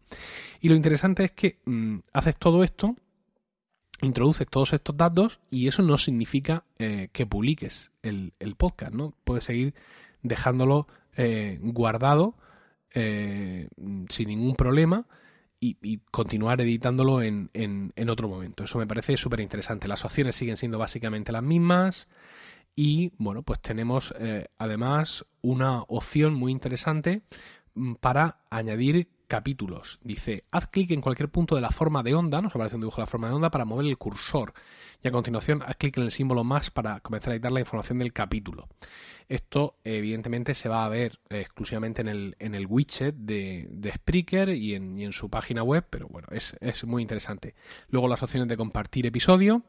Y 0.59 0.69
lo 0.69 0.75
interesante 0.75 1.25
es 1.25 1.31
que 1.31 1.59
mm, 1.65 1.97
haces 2.13 2.37
todo 2.37 2.63
esto 2.63 2.95
introduces 4.01 4.47
todos 4.47 4.73
estos 4.73 4.97
datos 4.97 5.39
y 5.49 5.67
eso 5.67 5.81
no 5.81 5.97
significa 5.97 6.63
eh, 6.79 7.09
que 7.11 7.25
publiques 7.25 7.91
el, 8.03 8.33
podcast, 8.57 8.93
¿no? 8.93 9.13
Puedes 9.23 9.45
seguir 9.45 9.73
dejándolo 10.21 10.87
eh, 11.15 11.59
guardado 11.61 12.35
eh, 12.93 13.67
sin 14.09 14.27
ningún 14.27 14.55
problema 14.55 15.05
y, 15.59 15.97
continuar 16.11 16.61
editándolo 16.61 17.23
en, 17.23 17.49
en, 17.53 18.09
otro 18.09 18.27
momento. 18.27 18.65
Eso 18.65 18.77
me 18.77 18.85
parece 18.85 19.17
súper 19.17 19.39
interesante. 19.39 19.87
Las 19.87 20.05
opciones 20.05 20.35
siguen 20.35 20.57
siendo 20.57 20.77
básicamente 20.77 21.31
las 21.31 21.41
mismas 21.41 22.07
y 22.75 23.13
bueno, 23.17 23.41
pues 23.41 23.59
tenemos 23.61 24.13
además 24.59 25.25
una 25.41 25.81
opción 25.87 26.35
muy 26.35 26.51
interesante 26.51 27.23
mm, 27.73 27.95
para 27.95 28.41
añadir 28.51 29.07
capítulos. 29.27 29.99
Dice, 30.03 30.43
haz 30.51 30.67
clic 30.67 30.91
en 30.91 31.01
cualquier 31.01 31.29
punto 31.29 31.55
de 31.55 31.61
la 31.61 31.71
forma 31.71 32.03
de 32.03 32.13
onda, 32.13 32.41
nos 32.41 32.55
aparece 32.55 32.75
un 32.75 32.81
dibujo 32.81 32.97
de 32.97 33.03
la 33.03 33.07
forma 33.07 33.27
de 33.27 33.33
onda 33.33 33.51
para 33.51 33.65
mover 33.65 33.85
el 33.85 33.97
cursor. 33.97 34.53
Y 35.03 35.07
a 35.07 35.11
continuación, 35.11 35.61
haz 35.65 35.75
clic 35.77 35.97
en 35.97 36.03
el 36.03 36.11
símbolo 36.11 36.43
más 36.43 36.71
para 36.71 36.99
comenzar 37.01 37.31
a 37.31 37.35
editar 37.35 37.51
la 37.51 37.59
información 37.59 37.99
del 37.99 38.13
capítulo. 38.13 38.67
Esto, 39.27 39.77
evidentemente, 39.83 40.53
se 40.53 40.69
va 40.69 40.85
a 40.85 40.89
ver 40.89 41.19
exclusivamente 41.29 42.01
en 42.01 42.07
el, 42.07 42.35
en 42.39 42.55
el 42.55 42.67
widget 42.67 43.15
de, 43.15 43.67
de 43.71 43.91
Spreaker 43.91 44.49
y 44.49 44.75
en, 44.75 44.97
y 44.97 45.05
en, 45.05 45.13
su 45.13 45.29
página 45.29 45.63
web, 45.63 45.85
pero 45.89 46.07
bueno, 46.07 46.27
es, 46.31 46.55
es 46.61 46.83
muy 46.85 47.01
interesante. 47.01 47.55
Luego 47.89 48.07
las 48.07 48.21
opciones 48.21 48.47
de 48.47 48.57
compartir 48.57 49.05
episodio 49.05 49.63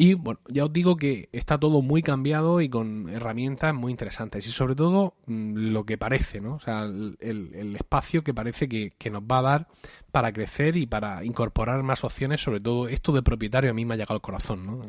y 0.00 0.14
bueno, 0.14 0.38
ya 0.48 0.64
os 0.64 0.72
digo 0.72 0.96
que 0.96 1.28
está 1.32 1.58
todo 1.58 1.82
muy 1.82 2.02
cambiado 2.02 2.60
y 2.60 2.68
con 2.68 3.08
herramientas 3.08 3.74
muy 3.74 3.90
interesantes. 3.90 4.46
Y 4.46 4.52
sobre 4.52 4.76
todo 4.76 5.16
mm, 5.26 5.72
lo 5.72 5.84
que 5.86 5.98
parece, 5.98 6.40
¿no? 6.40 6.54
O 6.54 6.60
sea, 6.60 6.84
el, 6.84 7.74
espacio 7.74 8.22
que 8.22 8.32
parece 8.32 8.68
que, 8.68 9.10
nos 9.10 9.22
va 9.24 9.38
a 9.38 9.42
dar 9.42 9.68
para 10.12 10.32
crecer 10.32 10.76
y 10.76 10.86
para 10.86 11.24
incorporar 11.24 11.82
más 11.82 12.04
opciones. 12.04 12.40
Sobre 12.40 12.60
todo 12.60 12.86
esto 12.86 13.10
de 13.10 13.22
propietario 13.24 13.72
a 13.72 13.74
mí 13.74 13.84
me 13.84 13.94
ha 13.94 13.96
llegado 13.96 14.14
al 14.14 14.20
corazón, 14.20 14.66
¿no? 14.66 14.82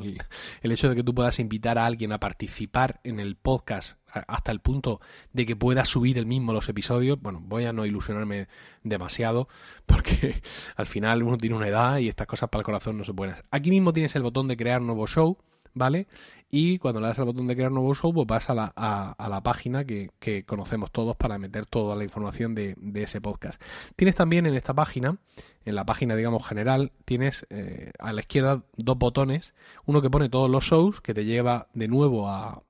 el 0.61 0.71
hecho 0.71 0.89
de 0.89 0.95
que 0.95 1.03
tú 1.03 1.15
puedas 1.15 1.39
invitar 1.39 1.79
a 1.79 1.87
alguien 1.87 2.11
a 2.11 2.19
participar 2.19 2.99
en 3.03 3.19
el 3.19 3.35
podcast 3.35 3.98
hasta 4.27 4.51
el 4.51 4.59
punto 4.59 4.99
de 5.33 5.45
que 5.45 5.55
pueda 5.55 5.85
subir 5.85 6.17
el 6.17 6.25
mismo 6.25 6.53
los 6.53 6.69
episodios, 6.69 7.21
bueno, 7.21 7.41
voy 7.43 7.65
a 7.65 7.73
no 7.73 7.85
ilusionarme 7.85 8.47
demasiado 8.83 9.47
porque 9.85 10.41
al 10.75 10.87
final 10.87 11.23
uno 11.23 11.37
tiene 11.37 11.55
una 11.55 11.67
edad 11.67 11.97
y 11.97 12.07
estas 12.07 12.27
cosas 12.27 12.49
para 12.49 12.61
el 12.61 12.65
corazón 12.65 12.97
no 12.97 13.03
pueden 13.15 13.33
hacer. 13.33 13.45
Aquí 13.51 13.69
mismo 13.69 13.93
tienes 13.93 14.15
el 14.15 14.23
botón 14.23 14.47
de 14.47 14.57
crear 14.57 14.81
nuevo 14.81 15.07
show, 15.07 15.37
¿vale? 15.73 16.07
Y 16.51 16.79
cuando 16.79 16.99
le 16.99 17.07
das 17.07 17.19
al 17.19 17.25
botón 17.25 17.45
de 17.45 17.55
crear 17.55 17.71
nuevo 17.71 17.93
show, 17.93 18.11
pues 18.11 18.25
vas 18.25 18.49
a 18.49 18.55
la, 18.55 18.73
a, 18.75 19.29
la 19.29 19.41
página 19.41 19.85
que, 19.85 20.09
conocemos 20.47 20.91
todos 20.91 21.15
para 21.15 21.37
meter 21.37 21.67
toda 21.67 21.95
la 21.95 22.03
información 22.03 22.55
de, 22.55 22.75
ese 22.95 23.21
podcast. 23.21 23.61
Tienes 23.95 24.15
también 24.15 24.47
en 24.47 24.55
esta 24.55 24.73
página, 24.73 25.17
en 25.63 25.75
la 25.75 25.85
página, 25.85 26.15
digamos, 26.15 26.47
general, 26.47 26.91
tienes 27.05 27.45
eh, 27.51 27.91
a 27.99 28.13
la 28.13 28.21
izquierda 28.21 28.63
dos 28.77 28.97
botones. 28.97 29.53
Uno 29.85 30.01
que 30.01 30.09
pone 30.09 30.29
todos 30.29 30.49
los 30.49 30.63
shows, 30.63 31.01
que 31.01 31.13
te 31.13 31.23
lleva 31.23 31.67
de 31.73 31.87
nuevo 31.87 32.27
a, 32.27 32.63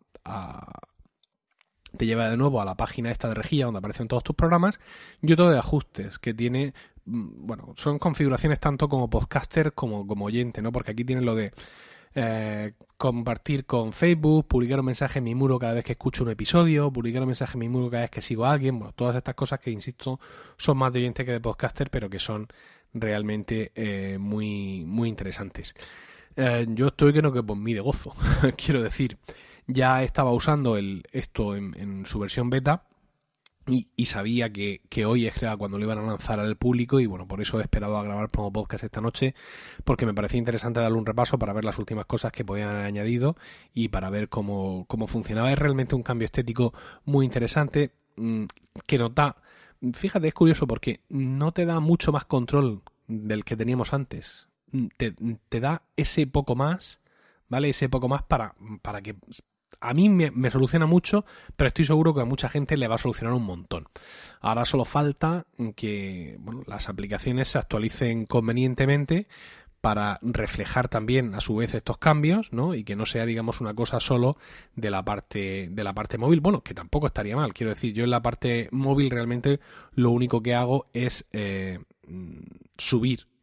te 1.97 2.05
lleva 2.05 2.29
de 2.29 2.37
nuevo 2.37 2.61
a 2.61 2.65
la 2.65 2.75
página 2.75 3.11
esta 3.11 3.27
de 3.27 3.35
rejilla 3.35 3.65
donde 3.65 3.79
aparecen 3.79 4.07
todos 4.07 4.23
tus 4.23 4.35
programas 4.35 4.79
y 5.21 5.31
otro 5.33 5.49
de 5.49 5.57
ajustes 5.57 6.19
que 6.19 6.33
tiene 6.33 6.73
mm, 7.05 7.45
bueno 7.47 7.73
son 7.75 7.99
configuraciones 7.99 8.59
tanto 8.59 8.89
como 8.89 9.09
podcaster 9.09 9.73
como 9.73 10.05
como 10.07 10.25
oyente 10.25 10.61
no 10.61 10.71
porque 10.71 10.91
aquí 10.91 11.03
tienes 11.03 11.25
lo 11.25 11.35
de 11.35 11.51
eh, 12.15 12.73
compartir 12.97 13.65
con 13.65 13.93
Facebook, 13.93 14.47
publicar 14.47 14.79
un 14.79 14.87
mensaje 14.87 15.19
en 15.19 15.25
mi 15.25 15.35
muro 15.35 15.59
cada 15.59 15.73
vez 15.73 15.85
que 15.85 15.93
escucho 15.93 16.23
un 16.23 16.31
episodio, 16.31 16.91
publicar 16.91 17.21
un 17.21 17.27
mensaje 17.27 17.53
en 17.53 17.59
mi 17.59 17.69
muro 17.69 17.89
cada 17.89 18.03
vez 18.03 18.11
que 18.11 18.21
sigo 18.21 18.45
a 18.45 18.51
alguien, 18.51 18.77
bueno, 18.79 18.93
todas 18.93 19.15
estas 19.15 19.35
cosas 19.35 19.59
que, 19.59 19.71
insisto, 19.71 20.19
son 20.57 20.77
más 20.77 20.91
de 20.91 20.99
oyente 20.99 21.23
que 21.23 21.31
de 21.31 21.39
podcaster, 21.39 21.89
pero 21.89 22.09
que 22.09 22.19
son 22.19 22.47
realmente 22.93 23.71
eh, 23.75 24.17
muy, 24.19 24.83
muy 24.85 25.07
interesantes. 25.07 25.75
Eh, 26.35 26.65
yo 26.69 26.87
estoy 26.87 27.13
que 27.13 27.21
no 27.21 27.31
que 27.31 27.43
por 27.43 27.57
mí 27.57 27.73
de 27.73 27.79
gozo, 27.79 28.13
quiero 28.57 28.81
decir 28.81 29.17
ya 29.69 30.03
estaba 30.03 30.33
usando 30.33 30.77
el, 30.77 31.03
esto 31.11 31.55
en, 31.55 32.05
su 32.05 32.19
versión 32.19 32.49
beta 32.49 32.83
y, 33.67 34.05
sabía 34.07 34.51
que, 34.51 34.81
hoy 35.05 35.27
es 35.27 35.35
cuando 35.59 35.77
lo 35.77 35.85
iban 35.85 35.99
a 35.99 36.01
lanzar 36.01 36.39
al 36.39 36.57
público 36.57 36.99
y 36.99 37.05
bueno, 37.05 37.27
por 37.27 37.39
eso 37.39 37.59
he 37.59 37.61
esperado 37.61 37.97
a 37.97 38.03
grabar 38.03 38.31
como 38.31 38.51
podcast 38.51 38.83
esta 38.83 38.99
noche 38.99 39.35
porque 39.83 40.07
me 40.07 40.13
parecía 40.15 40.39
interesante 40.39 40.79
darle 40.79 40.97
un 40.97 41.05
repaso 41.05 41.37
para 41.37 41.53
ver 41.53 41.65
las 41.65 41.77
últimas 41.77 42.07
cosas 42.07 42.31
que 42.31 42.43
podían 42.43 42.69
haber 42.69 42.85
añadido 42.85 43.35
y 43.75 43.89
para 43.89 44.09
ver 44.09 44.27
cómo, 44.27 44.85
cómo 44.87 45.05
funcionaba. 45.05 45.51
Es 45.51 45.59
realmente 45.59 45.93
un 45.93 46.01
cambio 46.01 46.25
estético 46.25 46.73
muy 47.05 47.25
interesante 47.25 47.91
mm, 48.15 48.45
que 48.87 48.97
nota, 48.97 49.35
fíjate, 49.93 50.29
es 50.29 50.33
curioso 50.33 50.65
porque 50.65 51.01
no 51.09 51.51
te 51.51 51.67
da 51.67 51.79
mucho 51.79 52.11
más 52.11 52.25
control 52.25 52.81
del 53.07 53.45
que 53.45 53.55
teníamos 53.55 53.93
antes. 53.93 54.47
Te, 54.97 55.13
te 55.47 55.59
da 55.59 55.83
ese 55.95 56.25
poco 56.25 56.55
más 56.55 57.01
¿vale? 57.49 57.69
Ese 57.69 57.89
poco 57.89 58.07
más 58.07 58.23
para, 58.23 58.55
para 58.81 59.01
que 59.01 59.15
a 59.81 59.93
mí 59.93 60.09
me, 60.09 60.51
soluciona 60.51 60.85
mucho, 60.85 61.25
pero 61.55 61.67
estoy 61.67 61.85
seguro 61.85 62.13
que 62.13 62.21
a 62.21 62.25
mucha 62.25 62.49
gente 62.49 62.77
le 62.77 62.87
va 62.87 62.95
a 62.95 62.99
solucionar 62.99 63.33
un 63.33 63.43
montón. 63.43 63.87
Ahora 64.41 64.65
solo 64.65 64.85
falta 64.85 65.45
que 65.75 66.37
las 66.67 66.89
aplicaciones 66.89 67.47
se 67.47 67.57
actualicen 67.57 68.25
convenientemente 68.25 69.27
para 69.81 70.19
reflejar 70.21 70.89
también 70.89 71.33
a 71.35 71.39
su 71.39 71.55
vez 71.55 71.73
estos 71.73 71.97
cambios, 71.97 72.51
¿no? 72.51 72.75
Y 72.75 72.83
que 72.83 72.97
no 72.97 73.05
sea, 73.05 73.25
digamos, 73.25 73.61
una 73.61 73.73
cosa 73.73 74.01
solo 74.01 74.35
de 74.75 74.91
la 74.91 75.05
parte 75.05 75.69
de 75.71 75.83
la 75.85 75.93
parte 75.93 76.17
móvil. 76.17 76.41
Bueno, 76.41 76.61
que 76.61 76.73
tampoco 76.73 77.07
estaría 77.07 77.37
mal. 77.37 77.53
Quiero 77.53 77.69
decir, 77.69 77.93
yo 77.93 78.03
en 78.03 78.09
la 78.09 78.21
parte 78.21 78.67
móvil 78.71 79.09
realmente 79.09 79.61
lo 79.93 80.11
único 80.11 80.41
que 80.43 80.53
hago 80.53 80.87
es 80.91 81.25
eh, 81.31 81.79
subir 82.77 83.29
Mm, 83.29 83.38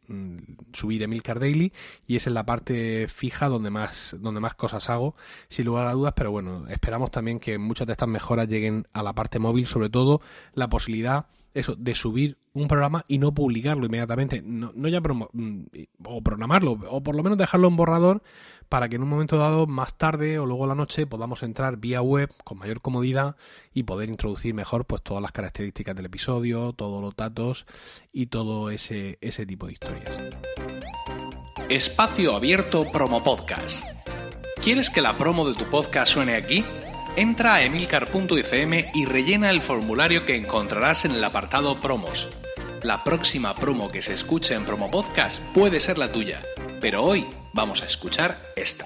subir 0.73 1.03
Emilcar 1.03 1.39
Daily 1.39 1.73
y 2.05 2.15
es 2.15 2.27
en 2.27 2.33
la 2.33 2.45
parte 2.45 3.07
fija 3.07 3.49
donde 3.49 3.69
más 3.69 4.15
donde 4.19 4.39
más 4.39 4.55
cosas 4.55 4.89
hago 4.89 5.15
sin 5.49 5.65
lugar 5.65 5.87
a 5.87 5.93
dudas 5.93 6.13
pero 6.15 6.31
bueno 6.31 6.67
esperamos 6.69 7.11
también 7.11 7.39
que 7.39 7.57
muchas 7.57 7.87
de 7.87 7.93
estas 7.93 8.07
mejoras 8.07 8.47
lleguen 8.47 8.87
a 8.93 9.03
la 9.03 9.13
parte 9.13 9.39
móvil 9.39 9.67
sobre 9.67 9.89
todo 9.89 10.21
la 10.53 10.69
posibilidad 10.69 11.25
eso 11.53 11.75
de 11.75 11.95
subir 11.95 12.37
un 12.53 12.67
programa 12.67 13.05
y 13.07 13.17
no 13.17 13.33
publicarlo 13.33 13.85
inmediatamente 13.85 14.41
no, 14.41 14.71
no 14.75 14.87
ya 14.87 14.99
mm, 15.01 15.61
o 16.05 16.21
programarlo 16.21 16.77
o 16.89 17.01
por 17.01 17.15
lo 17.15 17.23
menos 17.23 17.37
dejarlo 17.37 17.67
en 17.67 17.75
borrador 17.75 18.23
para 18.69 18.89
que 18.89 18.97
en 18.97 19.03
un 19.03 19.09
momento 19.09 19.37
dado, 19.37 19.67
más 19.67 19.97
tarde 19.97 20.39
o 20.39 20.45
luego 20.45 20.67
la 20.67 20.75
noche, 20.75 21.07
podamos 21.07 21.43
entrar 21.43 21.77
vía 21.77 22.01
web 22.01 22.29
con 22.43 22.57
mayor 22.57 22.81
comodidad 22.81 23.35
y 23.73 23.83
poder 23.83 24.09
introducir 24.09 24.53
mejor 24.53 24.85
pues 24.85 25.01
todas 25.01 25.21
las 25.21 25.31
características 25.31 25.95
del 25.95 26.05
episodio, 26.05 26.73
todos 26.73 27.01
los 27.01 27.15
datos 27.15 27.65
y 28.11 28.27
todo 28.27 28.69
ese, 28.69 29.17
ese 29.21 29.45
tipo 29.45 29.67
de 29.67 29.73
historias. 29.73 30.19
Espacio 31.69 32.35
Abierto 32.35 32.89
Promo 32.91 33.23
Podcast. 33.23 33.83
¿Quieres 34.61 34.89
que 34.89 35.01
la 35.01 35.17
promo 35.17 35.47
de 35.47 35.55
tu 35.55 35.65
podcast 35.65 36.13
suene 36.13 36.35
aquí? 36.35 36.65
Entra 37.15 37.55
a 37.55 37.63
emilcar.fm 37.63 38.91
y 38.93 39.05
rellena 39.05 39.49
el 39.49 39.61
formulario 39.61 40.25
que 40.25 40.35
encontrarás 40.35 41.05
en 41.05 41.11
el 41.11 41.23
apartado 41.23 41.79
Promos. 41.79 42.29
La 42.83 43.03
próxima 43.03 43.55
promo 43.55 43.89
que 43.91 44.01
se 44.01 44.13
escuche 44.13 44.53
en 44.53 44.65
Promo 44.65 44.91
Podcast 44.91 45.41
puede 45.53 45.79
ser 45.79 45.97
la 45.97 46.11
tuya, 46.11 46.41
pero 46.79 47.03
hoy 47.03 47.25
Vamos 47.57 47.81
a 47.81 47.87
escuchar 47.87 48.37
esta. 48.55 48.85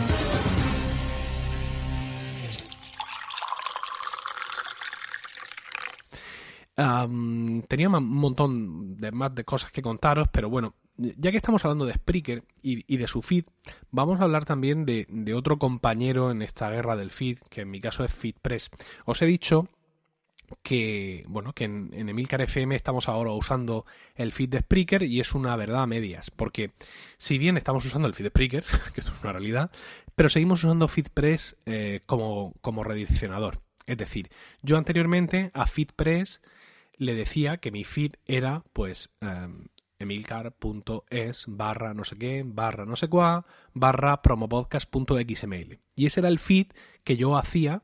Tenía 7.67 7.89
un 7.89 8.07
montón 8.07 8.97
de 8.97 9.11
más 9.11 9.33
de 9.35 9.43
cosas 9.43 9.71
que 9.71 9.81
contaros, 9.81 10.27
pero 10.31 10.49
bueno, 10.49 10.75
ya 10.97 11.31
que 11.31 11.37
estamos 11.37 11.63
hablando 11.65 11.85
de 11.85 11.93
Spreaker 11.93 12.43
y, 12.61 12.97
de 12.97 13.07
su 13.07 13.21
feed, 13.21 13.45
vamos 13.89 14.19
a 14.19 14.23
hablar 14.23 14.45
también 14.45 14.85
de, 14.85 15.33
otro 15.33 15.57
compañero 15.57 16.31
en 16.31 16.41
esta 16.41 16.69
guerra 16.69 16.95
del 16.95 17.11
feed, 17.11 17.39
que 17.49 17.61
en 17.61 17.71
mi 17.71 17.81
caso 17.81 18.03
es 18.03 18.13
FeedPress. 18.13 18.69
Os 19.05 19.21
he 19.21 19.25
dicho 19.25 19.67
que 20.63 21.23
bueno 21.29 21.53
que 21.53 21.63
en, 21.63 21.91
en, 21.93 22.09
Emilcar 22.09 22.41
FM 22.41 22.75
estamos 22.75 23.07
ahora 23.07 23.31
usando 23.31 23.85
el 24.15 24.33
feed 24.33 24.49
de 24.49 24.59
Spreaker 24.59 25.03
y 25.03 25.21
es 25.21 25.33
una 25.33 25.55
verdad 25.55 25.83
a 25.83 25.87
medias 25.87 26.29
porque 26.29 26.73
si 27.17 27.37
bien 27.37 27.55
estamos 27.55 27.85
usando 27.85 28.05
el 28.09 28.13
feed 28.13 28.25
de 28.25 28.29
Spreaker 28.31 28.65
que 28.93 28.99
esto 28.99 29.13
es 29.13 29.21
una 29.23 29.31
realidad 29.31 29.71
pero 30.13 30.27
seguimos 30.27 30.61
usando 30.65 30.89
FeedPress 30.89 31.55
eh, 31.65 32.01
como, 32.05 32.53
como 32.59 32.83
es 32.83 33.97
decir 33.97 34.29
yo 34.61 34.77
anteriormente 34.77 35.51
a 35.53 35.65
FeedPress 35.65 36.41
le 36.97 37.13
decía 37.13 37.57
que 37.57 37.71
mi 37.71 37.83
feed 37.83 38.13
era 38.25 38.63
pues 38.73 39.09
em, 39.21 39.67
emilcar.es 39.99 41.45
barra 41.47 41.93
no 41.93 42.03
sé 42.03 42.17
qué, 42.17 42.43
barra 42.45 42.85
no 42.85 42.95
sé 42.95 43.07
cuá, 43.07 43.45
barra 43.73 44.21
promopodcast.xml. 44.21 45.79
Y 45.95 46.05
ese 46.05 46.19
era 46.19 46.29
el 46.29 46.39
feed 46.39 46.67
que 47.03 47.17
yo 47.17 47.37
hacía 47.37 47.83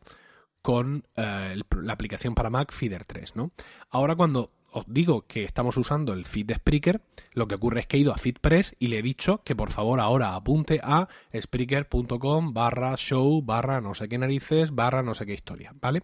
con 0.62 1.06
eh, 1.16 1.60
la 1.82 1.94
aplicación 1.94 2.36
para 2.36 2.50
Mac 2.50 2.74
Feeder 2.74 3.06
3, 3.06 3.36
¿no? 3.36 3.52
Ahora 3.90 4.16
cuando 4.16 4.52
os 4.78 4.86
digo 4.88 5.26
que 5.28 5.44
estamos 5.44 5.78
usando 5.78 6.14
el 6.14 6.26
feed 6.26 6.46
de 6.46 6.56
Spreaker, 6.56 7.02
lo 7.34 7.48
que 7.48 7.56
ocurre 7.56 7.82
es 7.82 7.88
que 7.88 7.98
he 7.98 8.00
ido 8.00 8.14
a 8.14 8.18
FeedPress 8.18 8.76
y 8.80 8.88
le 8.88 9.00
he 9.00 9.02
dicho 9.02 9.44
que 9.44 9.56
por 9.56 9.72
favor 9.72 10.00
ahora 10.00 10.36
apunte 10.36 10.80
a 10.84 11.08
spreaker.com 11.40 12.54
barra 12.54 12.96
show 12.96 13.42
barra 13.42 13.82
no 13.82 13.94
sé 13.94 14.08
qué 14.08 14.18
narices 14.18 14.74
barra 14.74 15.04
no 15.04 15.14
sé 15.14 15.26
qué 15.26 15.34
historia, 15.34 15.74
¿vale? 15.80 16.04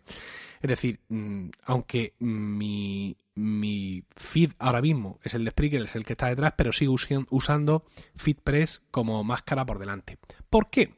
Es 0.61 0.69
decir, 0.69 0.99
mm, 1.09 1.49
aunque 1.65 2.13
mi, 2.19 3.17
mi 3.35 4.03
feed 4.15 4.51
ahora 4.59 4.81
mismo 4.81 5.19
es 5.23 5.33
el 5.33 5.43
de 5.43 5.51
Spreaker, 5.51 5.81
es 5.81 5.95
el 5.95 6.05
que 6.05 6.13
está 6.13 6.27
detrás, 6.27 6.53
pero 6.55 6.71
sigo 6.71 6.95
usando 7.29 7.85
FeedPress 8.15 8.81
como 8.91 9.23
máscara 9.23 9.65
por 9.65 9.79
delante. 9.79 10.17
¿Por 10.49 10.69
qué? 10.69 10.95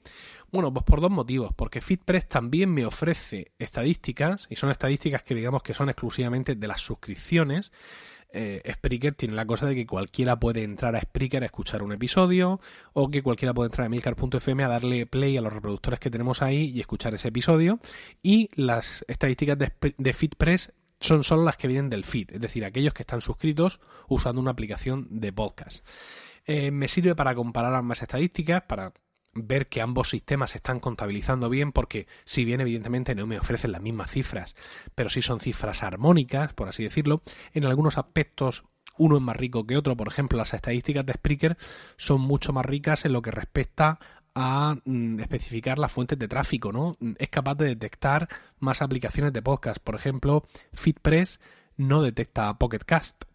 Bueno, 0.56 0.72
pues 0.72 0.86
por 0.86 1.02
dos 1.02 1.12
motivos. 1.12 1.54
Porque 1.54 1.82
FitPress 1.82 2.30
también 2.30 2.74
me 2.74 2.86
ofrece 2.86 3.52
estadísticas, 3.60 4.48
y 4.50 4.56
son 4.56 4.72
estadísticas 4.72 5.22
que 5.22 5.36
digamos 5.36 5.62
que 5.62 5.74
son 5.74 5.90
exclusivamente 5.90 6.56
de 6.56 6.68
las 6.70 6.80
suscripciones. 6.80 7.74
Eh, 8.30 8.62
Spreaker 8.72 9.16
tiene 9.16 9.36
la 9.36 9.46
cosa 9.46 9.66
de 9.66 9.76
que 9.76 9.86
cualquiera 9.86 10.40
puede 10.40 10.64
entrar 10.64 10.96
a 10.96 11.02
Spreaker 11.02 11.44
a 11.44 11.48
escuchar 11.48 11.84
un 11.84 11.92
episodio, 11.92 12.62
o 12.94 13.12
que 13.12 13.22
cualquiera 13.22 13.54
puede 13.54 13.68
entrar 13.68 13.88
a 13.88 13.90
milcar.fm 13.90 14.64
a 14.64 14.70
darle 14.70 15.06
play 15.06 15.36
a 15.36 15.42
los 15.42 15.52
reproductores 15.52 16.00
que 16.00 16.10
tenemos 16.10 16.42
ahí 16.42 16.72
y 16.74 16.80
escuchar 16.80 17.14
ese 17.14 17.28
episodio. 17.28 17.80
Y 18.24 18.50
las 18.56 19.04
estadísticas 19.10 19.58
de, 19.58 19.74
de 19.98 20.14
FitPress 20.14 20.72
son 21.02 21.26
solo 21.26 21.44
las 21.44 21.58
que 21.58 21.68
vienen 21.68 21.90
del 21.90 22.06
feed, 22.06 22.32
es 22.32 22.40
decir, 22.40 22.64
aquellos 22.64 22.94
que 22.94 23.04
están 23.04 23.20
suscritos 23.20 23.82
usando 24.08 24.40
una 24.40 24.52
aplicación 24.52 25.08
de 25.10 25.34
podcast. 25.34 25.86
Eh, 26.46 26.72
me 26.72 26.88
sirve 26.88 27.16
para 27.16 27.36
comparar 27.36 27.74
ambas 27.74 28.02
estadísticas, 28.02 28.64
para 28.64 28.94
ver 29.36 29.68
que 29.68 29.82
ambos 29.82 30.10
sistemas 30.10 30.52
se 30.52 30.58
están 30.58 30.80
contabilizando 30.80 31.50
bien 31.50 31.72
porque 31.72 32.08
si 32.24 32.46
bien 32.46 32.62
evidentemente 32.62 33.14
no 33.14 33.28
me 33.28 33.38
ofrecen 33.38 33.74
las 33.74 33.82
mismas 33.82 34.10
cifras, 34.10 34.56
pero 34.96 35.10
sí 35.10 35.22
son 35.22 35.40
cifras 35.40 35.84
armónicas, 35.84 36.54
por 36.54 36.70
así 36.70 36.84
decirlo, 36.84 37.22
en 37.54 37.66
algunos 37.66 37.98
aspectos 37.98 38.64
uno 38.98 39.18
es 39.18 39.22
más 39.22 39.36
rico 39.36 39.68
que 39.68 39.78
otro, 39.78 39.98
por 39.98 40.08
ejemplo, 40.08 40.38
las 40.38 40.54
estadísticas 40.54 41.06
de 41.06 41.14
Spreaker 41.14 41.58
son 41.98 42.22
mucho 42.22 42.54
más 42.54 42.66
ricas 42.66 43.04
en 43.04 43.12
lo 43.12 43.22
que 43.22 43.32
respecta 43.32 44.00
a 44.36 44.78
mm, 44.86 45.20
especificar 45.20 45.80
las 45.80 45.92
fuentes 45.92 46.18
de 46.18 46.28
tráfico, 46.28 46.72
¿no? 46.72 46.98
Es 47.18 47.30
capaz 47.30 47.56
de 47.56 47.66
detectar 47.66 48.28
más 48.60 48.82
aplicaciones 48.82 49.34
de 49.34 49.42
podcast, 49.42 49.80
por 49.80 49.96
ejemplo, 49.96 50.44
FitPress 50.74 51.40
no 51.78 52.02
detecta 52.02 52.58
Pocket 52.58 52.80
Cast, 52.86 53.26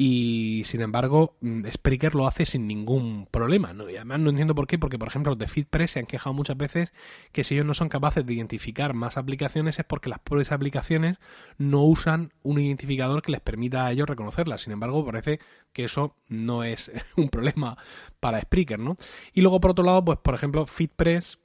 y 0.00 0.62
sin 0.64 0.80
embargo 0.80 1.36
mm, 1.40 1.66
Spreaker 1.66 2.14
lo 2.14 2.28
hace 2.28 2.46
sin 2.46 2.68
ningún 2.68 3.26
problema. 3.32 3.72
¿no? 3.72 3.90
Y 3.90 3.96
además 3.96 4.20
no 4.20 4.30
entiendo 4.30 4.54
por 4.54 4.68
qué, 4.68 4.78
porque 4.78 4.96
por 4.96 5.08
ejemplo 5.08 5.32
los 5.32 5.38
de 5.38 5.48
FeedPress 5.48 5.90
se 5.90 5.98
han 5.98 6.06
quejado 6.06 6.32
muchas 6.34 6.56
veces 6.56 6.92
que 7.32 7.42
si 7.42 7.54
ellos 7.54 7.66
no 7.66 7.74
son 7.74 7.88
capaces 7.88 8.24
de 8.24 8.32
identificar 8.32 8.94
más 8.94 9.16
aplicaciones 9.16 9.80
es 9.80 9.84
porque 9.84 10.08
las 10.08 10.20
propias 10.20 10.52
aplicaciones 10.52 11.18
no 11.58 11.82
usan 11.82 12.32
un 12.44 12.60
identificador 12.60 13.22
que 13.22 13.32
les 13.32 13.40
permita 13.40 13.86
a 13.86 13.90
ellos 13.90 14.08
reconocerlas. 14.08 14.62
Sin 14.62 14.72
embargo, 14.72 15.04
parece 15.04 15.40
que 15.72 15.84
eso 15.84 16.14
no 16.28 16.62
es 16.62 16.92
un 17.16 17.28
problema 17.28 17.76
para 18.20 18.40
Spreaker, 18.40 18.78
¿no? 18.78 18.96
Y 19.34 19.40
luego 19.40 19.60
por 19.60 19.72
otro 19.72 19.84
lado, 19.84 20.04
pues 20.04 20.18
por 20.18 20.34
ejemplo 20.34 20.64
FeedPress 20.64 21.40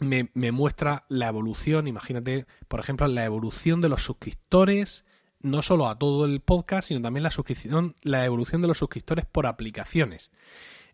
me, 0.00 0.28
me 0.34 0.52
muestra 0.52 1.06
la 1.08 1.28
evolución, 1.28 1.88
imagínate, 1.88 2.46
por 2.68 2.80
ejemplo, 2.80 3.06
la 3.06 3.24
evolución 3.24 3.80
de 3.80 3.88
los 3.88 4.02
suscriptores 4.02 5.06
no 5.44 5.62
solo 5.62 5.88
a 5.88 5.98
todo 5.98 6.24
el 6.24 6.40
podcast, 6.40 6.88
sino 6.88 7.02
también 7.02 7.22
la 7.22 7.30
suscripción, 7.30 7.94
la 8.02 8.24
evolución 8.24 8.62
de 8.62 8.68
los 8.68 8.78
suscriptores 8.78 9.26
por 9.26 9.46
aplicaciones. 9.46 10.32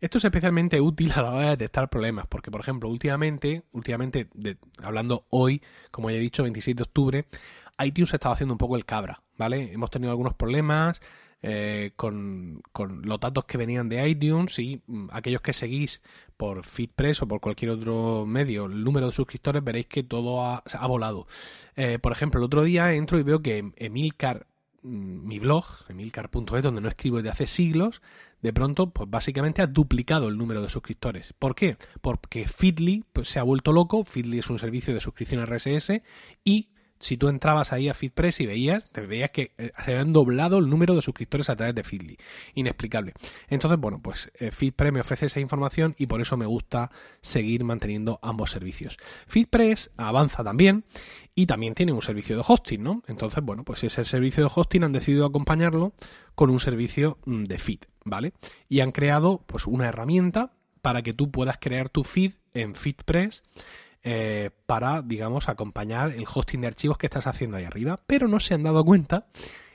Esto 0.01 0.19
es 0.19 0.25
especialmente 0.25 0.81
útil 0.81 1.13
a 1.15 1.23
la 1.23 1.31
hora 1.31 1.45
de 1.45 1.51
detectar 1.51 1.89
problemas, 1.89 2.27
porque 2.27 2.51
por 2.51 2.61
ejemplo, 2.61 2.89
últimamente, 2.89 3.63
últimamente, 3.73 4.29
hablando 4.83 5.27
hoy, 5.31 5.63
como 5.91 6.11
ya 6.11 6.17
he 6.17 6.21
dicho, 6.21 6.43
27 6.43 6.79
de 6.79 6.83
octubre, 6.83 7.27
iTunes 7.79 8.13
estaba 8.13 8.35
haciendo 8.35 8.55
un 8.55 8.59
poco 8.59 8.77
el 8.77 8.85
cabra, 8.85 9.23
¿vale? 9.39 9.73
Hemos 9.73 9.91
tenido 9.91 10.11
algunos 10.11 10.35
problemas 10.35 11.01
eh, 11.43 11.93
con, 11.97 12.63
con, 12.73 13.03
los 13.03 13.19
datos 13.19 13.47
que 13.47 13.57
venían 13.57 13.89
de 13.89 14.07
iTunes 14.09 14.59
y 14.59 14.83
mm, 14.87 15.09
aquellos 15.11 15.41
que 15.41 15.53
seguís 15.53 16.03
por 16.37 16.65
FeedPress 16.65 17.23
o 17.23 17.29
por 17.29 17.41
cualquier 17.41 17.71
otro 17.71 18.27
medio 18.27 18.67
el 18.67 18.85
número 18.85 19.07
de 19.07 19.13
suscriptores 19.13 19.65
veréis 19.65 19.87
que 19.87 20.03
todo 20.03 20.45
ha, 20.45 20.87
volado. 20.87 21.27
Eh, 21.77 21.99
por 21.99 22.13
ejemplo, 22.13 22.41
el 22.41 22.45
otro 22.45 22.63
día 22.63 22.93
entro 22.93 23.19
y 23.19 23.23
veo 23.23 23.41
que 23.41 23.73
Emilcar, 23.77 24.47
mm, 24.83 25.27
mi 25.27 25.39
blog, 25.39 25.65
emilcar.es, 25.89 26.63
donde 26.63 26.81
no 26.81 26.89
escribo 26.89 27.17
desde 27.17 27.31
hace 27.31 27.47
siglos, 27.47 28.03
de 28.43 28.53
pronto, 28.53 28.91
pues 28.91 29.09
básicamente 29.09 29.63
ha 29.63 29.67
duplicado 29.67 30.29
el 30.29 30.39
número 30.39 30.63
de 30.63 30.69
suscriptores. 30.69 31.35
¿Por 31.39 31.55
qué? 31.55 31.77
Porque 32.01 32.47
Feedly 32.47 33.05
pues, 33.13 33.29
se 33.29 33.39
ha 33.39 33.43
vuelto 33.43 33.73
loco. 33.73 34.05
Feedly 34.05 34.39
es 34.39 34.49
un 34.51 34.59
servicio 34.59 34.95
de 34.95 35.01
suscripción 35.01 35.45
RSS 35.45 36.03
y 36.45 36.71
si 37.01 37.17
tú 37.17 37.29
entrabas 37.29 37.73
ahí 37.73 37.89
a 37.89 37.95
FeedPress 37.95 38.41
y 38.41 38.47
veías, 38.47 38.91
te 38.91 39.01
veías 39.01 39.31
que 39.31 39.53
eh, 39.57 39.73
se 39.83 39.93
habían 39.93 40.13
doblado 40.13 40.59
el 40.59 40.69
número 40.69 40.95
de 40.95 41.01
suscriptores 41.01 41.49
a 41.49 41.57
través 41.57 41.75
de 41.75 41.83
Feedly. 41.83 42.19
Inexplicable. 42.55 43.15
Entonces, 43.49 43.81
bueno, 43.81 44.01
pues 44.03 44.31
eh, 44.39 44.51
FeedPress 44.51 44.93
me 44.93 45.01
ofrece 45.01 45.27
esa 45.27 45.41
información 45.41 45.95
y 45.99 46.07
por 46.07 46.21
eso 46.21 46.37
me 46.37 46.45
gusta 46.45 46.91
seguir 47.23 47.65
manteniendo 47.65 48.21
ambos 48.23 48.51
servicios. 48.51 48.99
FeedPress 49.27 49.91
avanza 49.97 50.45
también 50.45 50.85
y 51.35 51.47
también 51.47 51.75
tiene 51.75 51.93
un 51.93 52.03
servicio 52.03 52.37
de 52.37 52.45
hosting, 52.47 52.83
¿no? 52.83 53.03
Entonces, 53.09 53.43
bueno, 53.43 53.65
pues 53.65 53.83
ese 53.83 54.05
servicio 54.05 54.45
de 54.45 54.51
hosting 54.55 54.85
han 54.85 54.93
decidido 54.93 55.25
acompañarlo 55.25 55.95
con 56.35 56.51
un 56.51 56.61
servicio 56.61 57.19
mm, 57.25 57.45
de 57.45 57.59
feed, 57.59 57.81
¿vale? 58.05 58.35
Y 58.69 58.81
han 58.81 58.93
creado 58.93 59.43
pues 59.47 59.67
una 59.67 59.89
herramienta 59.89 60.53
para 60.83 61.03
que 61.03 61.15
tú 61.15 61.31
puedas 61.31 61.57
crear 61.59 61.89
tu 61.89 62.05
feed 62.05 62.33
en 62.53 62.75
FeedPress 62.75 63.43
eh, 64.03 64.51
para, 64.67 65.03
digamos, 65.03 65.49
acompañar 65.49 66.13
el 66.13 66.25
hosting 66.33 66.63
de 66.63 66.69
archivos 66.69 66.99
que 66.99 67.07
estás 67.07 67.27
haciendo 67.27 67.57
ahí 67.57 67.65
arriba, 67.65 67.99
pero 68.07 68.29
no 68.29 68.41
se 68.41 68.55
han 68.55 68.63
dado 68.63 68.85
cuenta 68.85 69.27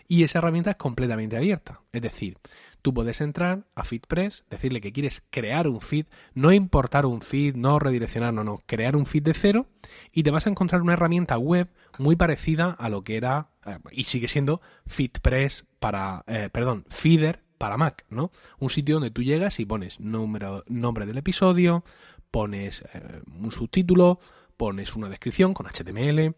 y 0.08 0.24
esa 0.24 0.40
herramienta 0.40 0.72
es 0.72 0.78
completamente 0.78 1.38
abierta. 1.38 1.82
Es 1.92 2.02
decir, 2.02 2.38
tú 2.82 2.94
puedes 2.94 3.22
entrar 3.22 3.66
a 3.76 3.84
FeedPress, 3.84 4.46
decirle 4.50 4.82
que 4.82 4.92
quieres 4.92 5.24
crear 5.32 5.68
un 5.68 5.82
feed, 5.82 6.06
no 6.34 6.52
importar 6.52 7.06
un 7.06 7.22
feed, 7.22 7.56
no 7.56 7.80
redireccionar, 7.80 8.34
no, 8.34 8.44
no, 8.44 8.62
crear 8.68 8.96
un 8.96 9.06
feed 9.06 9.24
de 9.24 9.34
cero 9.34 9.68
y 10.12 10.24
te 10.24 10.32
vas 10.32 10.46
a 10.46 10.52
encontrar 10.52 10.82
una 10.82 10.94
herramienta 10.94 11.38
web 11.38 11.68
muy 11.98 12.16
parecida 12.16 12.72
a 12.72 12.90
lo 12.90 13.04
que 13.04 13.18
era 13.18 13.50
eh, 13.66 13.80
y 13.92 14.04
sigue 14.04 14.28
siendo 14.28 14.62
FeedPress 14.86 15.66
para, 15.80 16.24
eh, 16.28 16.50
perdón, 16.52 16.86
Feeder 16.88 17.42
para 17.58 17.78
Mac, 17.78 18.06
¿no? 18.10 18.32
Un 18.60 18.70
sitio 18.70 18.96
donde 18.96 19.12
tú 19.12 19.24
llegas 19.24 19.60
y 19.60 19.66
pones 19.66 20.00
número, 20.00 20.64
nombre 20.68 21.06
del 21.06 21.18
episodio, 21.18 21.84
pones 22.36 22.84
eh, 22.94 23.22
un 23.40 23.50
subtítulo, 23.50 24.20
pones 24.58 24.98
una 24.98 25.08
descripción 25.08 25.54
con 25.54 25.68
HTML 25.68 26.36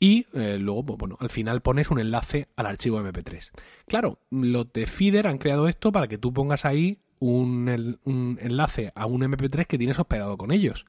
y 0.00 0.26
eh, 0.32 0.58
luego, 0.58 0.84
pues, 0.84 0.98
bueno, 0.98 1.16
al 1.20 1.30
final 1.30 1.62
pones 1.62 1.92
un 1.92 2.00
enlace 2.00 2.48
al 2.56 2.66
archivo 2.66 3.00
MP3. 3.00 3.52
Claro, 3.86 4.18
los 4.30 4.72
de 4.72 4.88
Feeder 4.88 5.28
han 5.28 5.38
creado 5.38 5.68
esto 5.68 5.92
para 5.92 6.08
que 6.08 6.18
tú 6.18 6.32
pongas 6.32 6.64
ahí 6.64 6.98
un, 7.20 7.96
un 8.02 8.38
enlace 8.42 8.90
a 8.96 9.06
un 9.06 9.22
MP3 9.22 9.66
que 9.66 9.78
tienes 9.78 10.00
hospedado 10.00 10.36
con 10.36 10.50
ellos. 10.50 10.84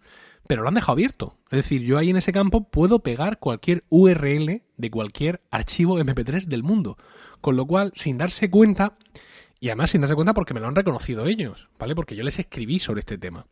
Pero 0.47 0.63
lo 0.63 0.69
han 0.69 0.73
dejado 0.73 0.93
abierto. 0.93 1.38
Es 1.51 1.57
decir, 1.57 1.83
yo 1.83 1.99
ahí 1.99 2.09
en 2.09 2.17
ese 2.17 2.33
campo 2.33 2.67
puedo 2.67 3.01
pegar 3.03 3.38
cualquier 3.38 3.83
URL 3.89 4.63
de 4.75 4.89
cualquier 4.89 5.43
archivo 5.51 5.99
MP3 5.99 6.45
del 6.45 6.63
mundo. 6.63 6.97
Con 7.41 7.57
lo 7.57 7.67
cual, 7.67 7.91
sin 7.93 8.17
darse 8.17 8.49
cuenta, 8.49 8.97
y 9.59 9.67
además 9.67 9.91
sin 9.91 10.01
darse 10.01 10.15
cuenta 10.15 10.33
porque 10.33 10.55
me 10.55 10.61
lo 10.61 10.67
han 10.67 10.75
reconocido 10.75 11.27
ellos, 11.27 11.69
¿vale? 11.77 11.93
Porque 11.93 12.15
yo 12.15 12.23
les 12.23 12.39
escribí 12.39 12.79
sobre 12.79 13.01
este 13.01 13.19
tema. 13.19 13.45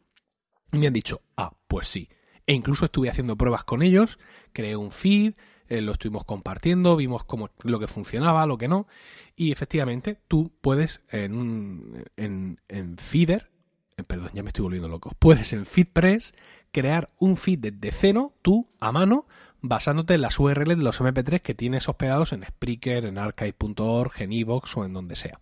Me 0.74 0.88
han 0.88 0.94
dicho, 0.94 1.22
ah, 1.38 1.54
pues 1.68 1.88
sí. 1.88 2.10
E 2.46 2.54
incluso 2.54 2.86
estuve 2.86 3.10
haciendo 3.10 3.38
pruebas 3.38 3.64
con 3.64 3.82
ellos, 3.82 4.20
creé 4.52 4.76
un 4.76 4.92
feed, 4.92 5.34
eh, 5.70 5.82
lo 5.82 5.94
estuvimos 5.94 6.26
compartiendo, 6.26 6.96
vimos 6.96 7.24
cómo, 7.24 7.50
lo 7.64 7.80
que 7.80 7.88
funcionaba, 7.88 8.46
lo 8.46 8.58
que 8.58 8.68
no. 8.68 8.88
Y 9.36 9.52
efectivamente, 9.52 10.20
tú 10.28 10.52
puedes 10.62 11.02
en, 11.10 12.06
en, 12.18 12.60
en 12.68 12.98
Feeder, 12.98 13.50
eh, 13.98 14.04
perdón, 14.04 14.32
ya 14.34 14.44
me 14.44 14.50
estoy 14.50 14.64
volviendo 14.64 14.90
loco, 14.90 15.12
puedes 15.20 15.54
en 15.54 15.66
FeedPress 15.66 16.34
crear 16.72 17.10
un 17.20 17.38
feed 17.38 17.60
desde 17.60 17.92
cero, 17.92 18.34
tú, 18.42 18.68
a 18.80 18.92
mano, 18.92 19.28
basándote 19.62 20.16
en 20.16 20.22
las 20.22 20.40
URLs 20.40 20.78
de 20.78 20.84
los 20.84 21.00
MP3 21.00 21.40
que 21.40 21.54
tienes 21.54 21.88
hospedados 21.88 22.34
en 22.34 22.44
Spreaker, 22.44 23.06
en 23.06 23.18
archive.org, 23.18 24.12
en 24.22 24.34
Evox 24.34 24.76
o 24.76 24.86
en 24.86 24.94
donde 24.94 25.16
sea. 25.16 25.40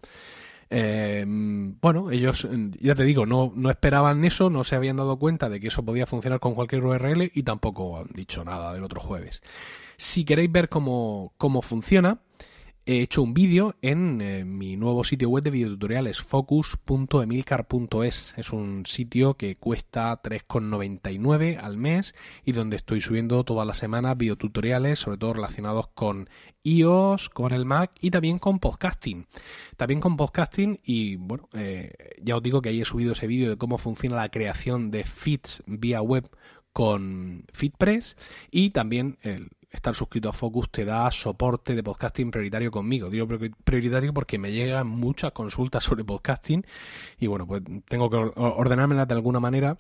Eh, 0.74 1.26
bueno, 1.28 2.12
ellos, 2.12 2.48
ya 2.80 2.96
te 2.96 3.04
digo, 3.04 3.26
no, 3.26 3.52
no 3.54 3.70
esperaban 3.70 4.24
eso, 4.24 4.50
no 4.50 4.64
se 4.64 4.78
habían 4.78 4.96
dado 4.96 5.20
cuenta 5.20 5.50
de 5.50 5.60
que 5.60 5.68
eso 5.68 5.84
podía 5.84 6.06
funcionar 6.06 6.40
con 6.40 6.56
cualquier 6.56 6.86
URL 6.86 7.30
y 7.34 7.44
tampoco 7.44 7.98
han 8.00 8.08
dicho 8.14 8.46
nada 8.46 8.74
del 8.74 8.86
otro 8.86 9.02
jueves. 9.02 9.44
Si 9.98 10.24
queréis 10.24 10.50
ver 10.50 10.70
cómo, 10.70 11.34
cómo 11.38 11.62
funciona, 11.62 12.20
he 12.86 13.02
hecho 13.02 13.22
un 13.22 13.34
vídeo 13.34 13.76
en 13.82 14.22
eh, 14.22 14.46
mi 14.46 14.76
nuevo 14.76 15.04
sitio 15.04 15.30
web 15.30 15.44
de 15.44 15.52
videotutoriales 15.52 16.22
focus.emilcar.es. 16.22 18.34
Es 18.38 18.52
un 18.52 18.86
sitio 18.86 19.36
que 19.36 19.56
cuesta 19.56 20.22
3,99 20.22 21.60
al 21.62 21.78
mes 21.78 22.16
y 22.44 22.54
donde 22.54 22.78
estoy 22.78 23.02
subiendo 23.02 23.44
todas 23.44 23.68
las 23.68 23.78
semanas 23.78 24.18
videotutoriales, 24.18 25.00
sobre 25.00 25.18
todo 25.18 25.34
relacionados 25.34 25.88
con 25.90 26.30
iOS, 26.64 27.30
con 27.30 27.54
el 27.54 27.66
Mac 27.66 27.92
y 28.02 28.12
también 28.12 28.40
con 28.40 28.60
podcasting. 28.60 29.28
También 29.78 30.00
con 30.00 30.18
podcasting 30.18 30.80
y 30.84 31.18
bueno, 31.18 31.50
eh, 31.54 31.94
ya 32.22 32.38
os 32.38 32.44
digo 32.44 32.62
que 32.62 32.70
ahí 32.70 32.82
he 32.82 32.86
subido 32.86 33.14
ese 33.14 33.28
vídeo 33.28 33.50
de 33.50 33.58
cómo 33.58 33.78
funciona 33.78 34.16
la 34.16 34.30
creación 34.30 34.92
de 34.92 35.04
feeds 35.04 35.64
vía 35.68 36.02
web 36.02 36.28
con 36.74 37.46
FeedPress 37.52 38.16
y 38.50 38.72
también 38.72 39.18
el 39.22 39.50
estar 39.72 39.96
suscrito 39.96 40.30
a 40.30 40.34
Focus 40.34 40.70
te 40.70 40.86
da 40.86 41.10
soporte 41.10 41.76
de 41.76 41.84
podcasting 41.84 42.30
prioritario 42.30 42.72
conmigo. 42.72 43.10
Digo 43.10 43.28
prioritario 43.64 44.14
porque 44.14 44.38
me 44.38 44.52
llegan 44.52 44.88
muchas 44.88 45.32
consultas 45.32 45.84
sobre 45.86 46.04
podcasting 46.04 46.66
y 47.18 47.28
bueno, 47.28 47.48
pues 47.48 47.64
tengo 47.88 48.10
que 48.10 48.18
ordenármelas 48.36 49.08
de 49.08 49.14
alguna 49.14 49.40
manera. 49.40 49.78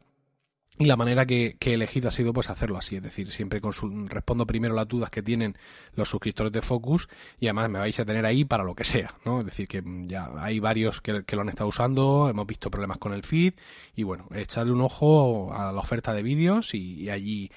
Y 0.79 0.85
la 0.85 0.95
manera 0.95 1.27
que, 1.27 1.57
he 1.59 1.73
elegido 1.73 2.07
ha 2.07 2.11
sido 2.11 2.33
pues 2.33 2.49
hacerlo 2.49 2.77
así, 2.77 2.95
es 2.95 3.03
decir, 3.03 3.31
siempre 3.31 3.61
respondo 4.05 4.47
primero 4.47 4.73
las 4.73 4.87
dudas 4.87 5.11
que 5.11 5.21
tienen 5.21 5.55
los 5.93 6.09
suscriptores 6.09 6.51
de 6.51 6.63
Focus 6.63 7.07
y 7.39 7.47
además 7.47 7.69
me 7.69 7.77
vais 7.77 7.99
a 7.99 8.05
tener 8.05 8.25
ahí 8.25 8.45
para 8.45 8.63
lo 8.63 8.73
que 8.73 8.83
sea, 8.83 9.13
¿no? 9.23 9.39
Es 9.39 9.45
decir, 9.45 9.67
que 9.67 9.83
ya 10.07 10.31
hay 10.37 10.59
varios 10.59 10.99
que, 11.01 11.23
lo 11.35 11.41
han 11.41 11.49
estado 11.49 11.67
usando, 11.67 12.29
hemos 12.29 12.47
visto 12.47 12.71
problemas 12.71 12.97
con 12.97 13.13
el 13.13 13.21
feed 13.21 13.53
y 13.95 14.03
bueno, 14.03 14.27
echarle 14.33 14.71
un 14.71 14.81
ojo 14.81 15.53
a 15.53 15.71
la 15.71 15.79
oferta 15.79 16.13
de 16.13 16.23
vídeos 16.23 16.73
y 16.73 17.09
allí 17.11 17.51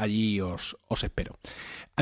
allí 0.00 0.40
os, 0.40 0.76
espero. 1.02 1.36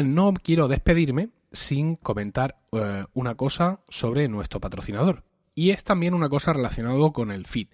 No 0.03 0.33
quiero 0.35 0.69
despedirme 0.69 1.31
sin 1.53 1.97
comentar 1.97 2.61
eh, 2.73 3.05
una 3.15 3.35
cosa 3.35 3.81
sobre 3.89 4.29
nuestro 4.29 4.61
patrocinador. 4.61 5.25
Y 5.55 5.71
es 5.71 5.83
también 5.83 6.15
una 6.15 6.29
cosa 6.29 6.53
relacionada 6.53 7.11
con 7.13 7.33
el 7.33 7.47
feed. 7.47 7.69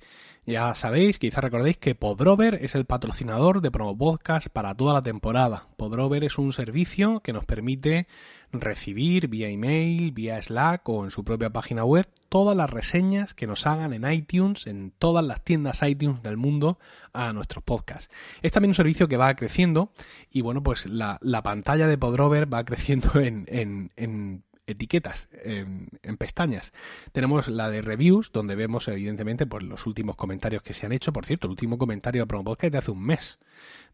Ya 0.47 0.75
sabéis, 0.75 1.19
quizás 1.19 1.43
recordéis 1.43 1.79
que 1.79 1.95
Podrover 1.95 2.59
es 2.63 2.75
el 2.75 2.85
patrocinador 2.85 3.63
de 3.63 3.71
Promo 3.71 3.97
Podcast 3.97 4.49
para 4.49 4.75
toda 4.75 4.93
la 4.93 5.01
temporada. 5.01 5.69
Podrover 5.79 6.23
es 6.23 6.37
un 6.37 6.53
servicio 6.53 7.21
que 7.21 7.33
nos 7.33 7.47
permite 7.47 8.07
recibir 8.53 9.29
vía 9.29 9.49
email, 9.49 10.13
vía 10.13 10.43
Slack 10.43 10.87
o 10.91 11.05
en 11.05 11.11
su 11.11 11.25
propia 11.25 11.49
página 11.49 11.87
web 11.87 12.07
todas 12.29 12.55
las 12.55 12.69
reseñas 12.69 13.33
que 13.33 13.47
nos 13.47 13.67
hagan 13.67 13.95
en 13.95 14.11
iTunes, 14.13 14.67
en 14.67 14.93
todas 14.99 15.25
las 15.25 15.43
tiendas 15.43 15.81
iTunes 15.83 16.23
del 16.23 16.37
mundo 16.37 16.79
a 17.15 17.33
nuestros 17.33 17.65
podcasts. 17.65 18.11
Es 18.43 18.53
también 18.53 18.73
un 18.73 18.75
servicio 18.75 19.09
que 19.09 19.17
va 19.17 19.35
creciendo 19.37 19.93
y 20.31 20.43
bueno, 20.43 20.63
pues 20.63 20.85
la, 20.85 21.19
pantalla 21.43 21.87
de 21.87 21.97
Podrover 21.97 22.53
va 22.53 22.67
creciendo 22.67 23.13
en, 23.19 23.47
en 23.49 24.43
etiquetas, 24.67 25.29
en, 25.43 25.89
pestañas. 26.17 26.73
Tenemos 27.13 27.49
la 27.49 27.71
de 27.71 27.83
reviews, 27.83 28.33
donde 28.33 28.55
vemos 28.55 28.89
evidentemente 28.89 29.47
pues, 29.47 29.63
los 29.63 29.87
últimos 29.87 30.17
comentarios 30.17 30.63
que 30.63 30.75
se 30.75 30.87
han 30.87 30.93
hecho. 30.93 31.13
Por 31.13 31.27
cierto, 31.27 31.47
el 31.47 31.53
último 31.53 31.79
comentario 31.79 32.23
de 32.23 32.27
Promo 32.27 32.45
Podcast 32.45 32.73
de 32.73 32.79
hace 32.79 32.91
un 32.91 33.05
mes. 33.05 33.39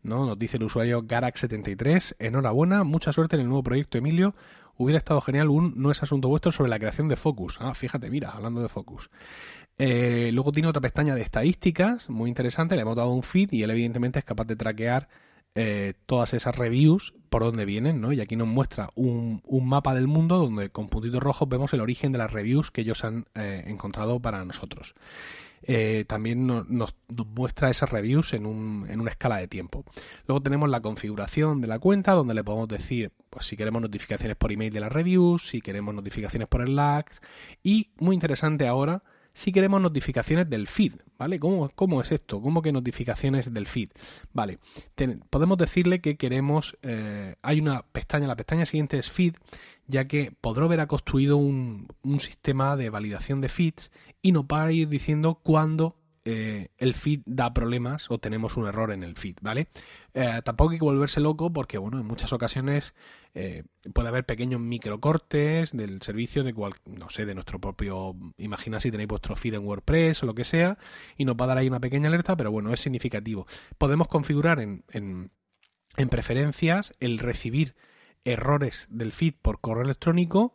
¿no? 0.02 0.26
Nos 0.26 0.38
dice 0.38 0.56
el 0.56 0.64
usuario 0.64 1.02
Garax73, 1.02 2.16
enhorabuena, 2.18 2.84
mucha 2.84 3.12
suerte 3.12 3.36
en 3.36 3.42
el 3.42 3.48
nuevo 3.48 3.62
proyecto, 3.62 3.98
Emilio. 3.98 4.34
Hubiera 4.76 4.96
estado 4.96 5.20
genial 5.20 5.50
un 5.50 5.74
No 5.76 5.90
es 5.90 6.02
asunto 6.02 6.28
vuestro 6.28 6.52
sobre 6.52 6.70
la 6.70 6.78
creación 6.78 7.08
de 7.08 7.16
Focus. 7.16 7.58
Ah, 7.60 7.74
fíjate, 7.74 8.08
mira, 8.08 8.30
hablando 8.30 8.62
de 8.62 8.68
Focus. 8.70 9.10
Eh, 9.76 10.30
luego 10.32 10.52
tiene 10.52 10.68
otra 10.68 10.80
pestaña 10.80 11.14
de 11.14 11.20
estadísticas, 11.20 12.08
muy 12.08 12.28
interesante. 12.28 12.76
Le 12.76 12.82
hemos 12.82 12.96
dado 12.96 13.10
un 13.10 13.22
feed 13.22 13.52
y 13.52 13.62
él 13.62 13.70
evidentemente 13.70 14.18
es 14.18 14.24
capaz 14.24 14.46
de 14.46 14.56
traquear 14.56 15.08
eh, 15.54 15.94
todas 16.06 16.32
esas 16.34 16.56
reviews 16.56 17.14
por 17.28 17.42
dónde 17.42 17.64
vienen, 17.64 18.00
¿no? 18.00 18.12
Y 18.12 18.20
aquí 18.20 18.36
nos 18.36 18.48
muestra 18.48 18.90
un, 18.94 19.42
mapa 19.64 19.94
del 19.94 20.06
mundo 20.06 20.38
donde 20.38 20.70
con 20.70 20.88
puntitos 20.88 21.22
rojos 21.22 21.48
vemos 21.48 21.72
el 21.72 21.80
origen 21.80 22.12
de 22.12 22.18
las 22.18 22.32
reviews 22.32 22.70
que 22.70 22.82
ellos 22.82 23.04
han 23.04 23.26
eh, 23.34 23.64
encontrado 23.66 24.20
para 24.20 24.44
nosotros. 24.44 24.94
Eh, 25.62 26.04
también 26.08 26.46
nos, 26.46 26.94
muestra 27.34 27.68
esas 27.68 27.90
reviews 27.90 28.32
en, 28.32 28.46
un, 28.46 28.86
en, 28.88 29.00
una 29.00 29.10
escala 29.10 29.36
de 29.36 29.48
tiempo. 29.48 29.84
Luego 30.26 30.42
tenemos 30.42 30.68
la 30.68 30.80
configuración 30.80 31.60
de 31.60 31.68
la 31.68 31.78
cuenta, 31.78 32.12
donde 32.12 32.34
le 32.34 32.42
podemos 32.42 32.68
decir 32.68 33.12
pues, 33.28 33.46
si 33.46 33.56
queremos 33.56 33.82
notificaciones 33.82 34.36
por 34.36 34.52
email 34.52 34.72
de 34.72 34.80
las 34.80 34.92
reviews, 34.92 35.48
si 35.48 35.60
queremos 35.60 35.94
notificaciones 35.94 36.48
por 36.48 36.62
el 36.62 36.68
Slack. 36.68 37.22
Y 37.62 37.90
muy 37.98 38.14
interesante 38.14 38.66
ahora, 38.66 39.02
si 39.32 39.52
queremos 39.52 39.80
notificaciones 39.80 40.48
del 40.48 40.66
feed, 40.66 40.94
¿vale? 41.18 41.38
¿Cómo, 41.38 42.02
es 42.02 42.12
esto? 42.12 42.40
¿Cómo 42.40 42.62
que 42.62 42.72
notificaciones 42.72 43.52
del 43.52 43.66
feed? 43.66 43.90
Vale, 44.32 44.58
podemos 45.30 45.58
decirle 45.58 46.00
que 46.00 46.16
queremos, 46.16 46.76
eh, 46.82 47.36
hay 47.42 47.60
una 47.60 47.82
pestaña, 47.82 48.26
la 48.26 48.36
pestaña 48.36 48.66
siguiente 48.66 48.98
es 48.98 49.10
feed, 49.10 49.34
ya 49.86 50.06
que 50.06 50.32
Podrover 50.40 50.80
ha 50.80 50.86
construido 50.86 51.36
un, 51.36 51.88
un 52.02 52.20
sistema 52.20 52.76
de 52.76 52.90
validación 52.90 53.40
de 53.40 53.48
feeds 53.48 53.90
y 54.22 54.32
nos 54.32 54.44
va 54.44 54.64
a 54.64 54.72
ir 54.72 54.88
diciendo 54.88 55.40
cuándo 55.42 55.99
eh, 56.32 56.70
el 56.78 56.94
feed 56.94 57.22
da 57.26 57.52
problemas 57.52 58.10
o 58.10 58.18
tenemos 58.18 58.56
un 58.56 58.66
error 58.66 58.92
en 58.92 59.02
el 59.02 59.16
feed, 59.16 59.36
¿vale? 59.40 59.68
Eh, 60.14 60.40
tampoco 60.44 60.70
hay 60.70 60.78
que 60.78 60.84
volverse 60.84 61.20
loco 61.20 61.52
porque, 61.52 61.76
bueno, 61.78 61.98
en 61.98 62.06
muchas 62.06 62.32
ocasiones 62.32 62.94
eh, 63.34 63.64
puede 63.92 64.08
haber 64.08 64.24
pequeños 64.24 64.60
microcortes 64.60 65.72
del 65.72 66.00
servicio 66.02 66.44
de 66.44 66.54
cual, 66.54 66.74
no 66.84 67.10
sé, 67.10 67.26
de 67.26 67.34
nuestro 67.34 67.60
propio, 67.60 68.14
imagina 68.38 68.78
si 68.78 68.90
tenéis 68.90 69.08
vuestro 69.08 69.34
feed 69.34 69.54
en 69.54 69.64
WordPress 69.64 70.22
o 70.22 70.26
lo 70.26 70.34
que 70.34 70.44
sea 70.44 70.78
y 71.16 71.24
nos 71.24 71.34
va 71.34 71.46
a 71.46 71.48
dar 71.48 71.58
ahí 71.58 71.66
una 71.66 71.80
pequeña 71.80 72.08
alerta, 72.08 72.36
pero 72.36 72.52
bueno, 72.52 72.72
es 72.72 72.80
significativo. 72.80 73.46
Podemos 73.76 74.06
configurar 74.06 74.60
en, 74.60 74.84
en, 74.90 75.32
en 75.96 76.08
preferencias 76.08 76.94
el 77.00 77.18
recibir 77.18 77.74
errores 78.24 78.86
del 78.90 79.12
feed 79.12 79.34
por 79.42 79.60
correo 79.60 79.84
electrónico 79.84 80.54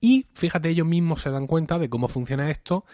y 0.00 0.26
fíjate, 0.34 0.68
ellos 0.68 0.86
mismos 0.86 1.22
se 1.22 1.30
dan 1.30 1.46
cuenta 1.46 1.78
de 1.78 1.88
cómo 1.88 2.08
funciona 2.08 2.50
esto 2.50 2.84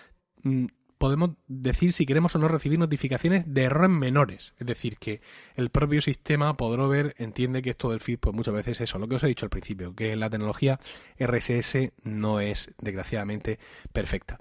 mm, 0.42 0.66
podemos 1.04 1.32
decir 1.48 1.92
si 1.92 2.06
queremos 2.06 2.34
o 2.34 2.38
no 2.38 2.48
recibir 2.48 2.78
notificaciones 2.78 3.44
de 3.52 3.64
errores 3.64 3.90
menores. 3.90 4.54
Es 4.58 4.66
decir, 4.66 4.96
que 4.96 5.20
el 5.54 5.68
propio 5.68 6.00
sistema 6.00 6.56
Podrover 6.56 7.14
entiende 7.18 7.60
que 7.60 7.68
esto 7.68 7.90
del 7.90 8.00
feed, 8.00 8.20
pues 8.20 8.34
muchas 8.34 8.54
veces 8.54 8.80
es 8.80 8.88
eso, 8.88 8.98
lo 8.98 9.06
que 9.06 9.16
os 9.16 9.22
he 9.22 9.26
dicho 9.26 9.44
al 9.44 9.50
principio, 9.50 9.94
que 9.94 10.16
la 10.16 10.30
tecnología 10.30 10.80
RSS 11.18 11.92
no 12.04 12.40
es 12.40 12.72
desgraciadamente 12.80 13.58
perfecta. 13.92 14.38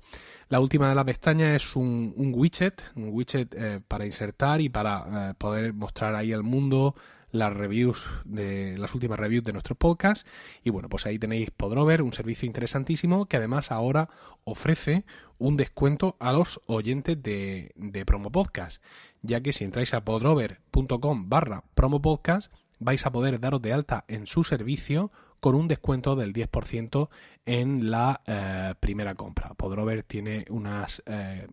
La 0.47 0.61
última 0.61 0.87
de 0.87 0.95
las 0.95 1.03
pestañas 1.03 1.53
es 1.61 1.75
un, 1.75 2.13
widget, 2.15 2.81
un 2.95 3.09
widget 3.09 3.53
eh, 3.57 3.81
para 3.85 4.05
insertar 4.05 4.61
y 4.61 4.69
para 4.69 5.31
eh, 5.31 5.33
poder 5.37 5.73
mostrar 5.73 6.15
ahí 6.15 6.31
al 6.31 6.43
mundo 6.43 6.95
las 7.33 7.51
reviews 7.51 8.05
de 8.23 8.77
las 8.77 8.93
últimas 8.93 9.19
reviews 9.19 9.43
de 9.43 9.51
nuestros 9.51 9.77
podcasts 9.77 10.25
y 10.63 10.69
bueno 10.69 10.87
pues 10.87 11.05
ahí 11.05 11.19
tenéis 11.19 11.51
Podrover 11.51 12.01
un 12.01 12.13
servicio 12.13 12.45
interesantísimo 12.45 13.25
que 13.25 13.37
además 13.37 13.71
ahora 13.71 14.07
ofrece 14.45 15.03
un 15.39 15.57
descuento 15.57 16.15
a 16.19 16.31
los 16.31 16.61
oyentes 16.67 17.21
de, 17.21 17.73
de 17.75 18.05
promo 18.05 18.31
podcast 18.31 18.81
ya 19.23 19.41
que 19.41 19.51
si 19.51 19.65
entráis 19.65 19.93
a 19.93 20.05
podrover.com 20.05 21.27
barra 21.27 21.63
promo 21.73 22.01
podcast 22.01 22.53
vais 22.79 23.05
a 23.05 23.11
poder 23.11 23.39
daros 23.39 23.61
de 23.61 23.73
alta 23.73 24.05
en 24.07 24.27
su 24.27 24.43
servicio 24.43 25.11
con 25.39 25.55
un 25.55 25.67
descuento 25.67 26.15
del 26.15 26.33
10% 26.33 27.09
en 27.45 27.91
la 27.91 28.21
eh, 28.25 28.75
primera 28.79 29.13
compra. 29.13 29.53
Podrover 29.55 30.03
tiene 30.03 30.45
unas 30.49 31.03
eh, 31.05 31.47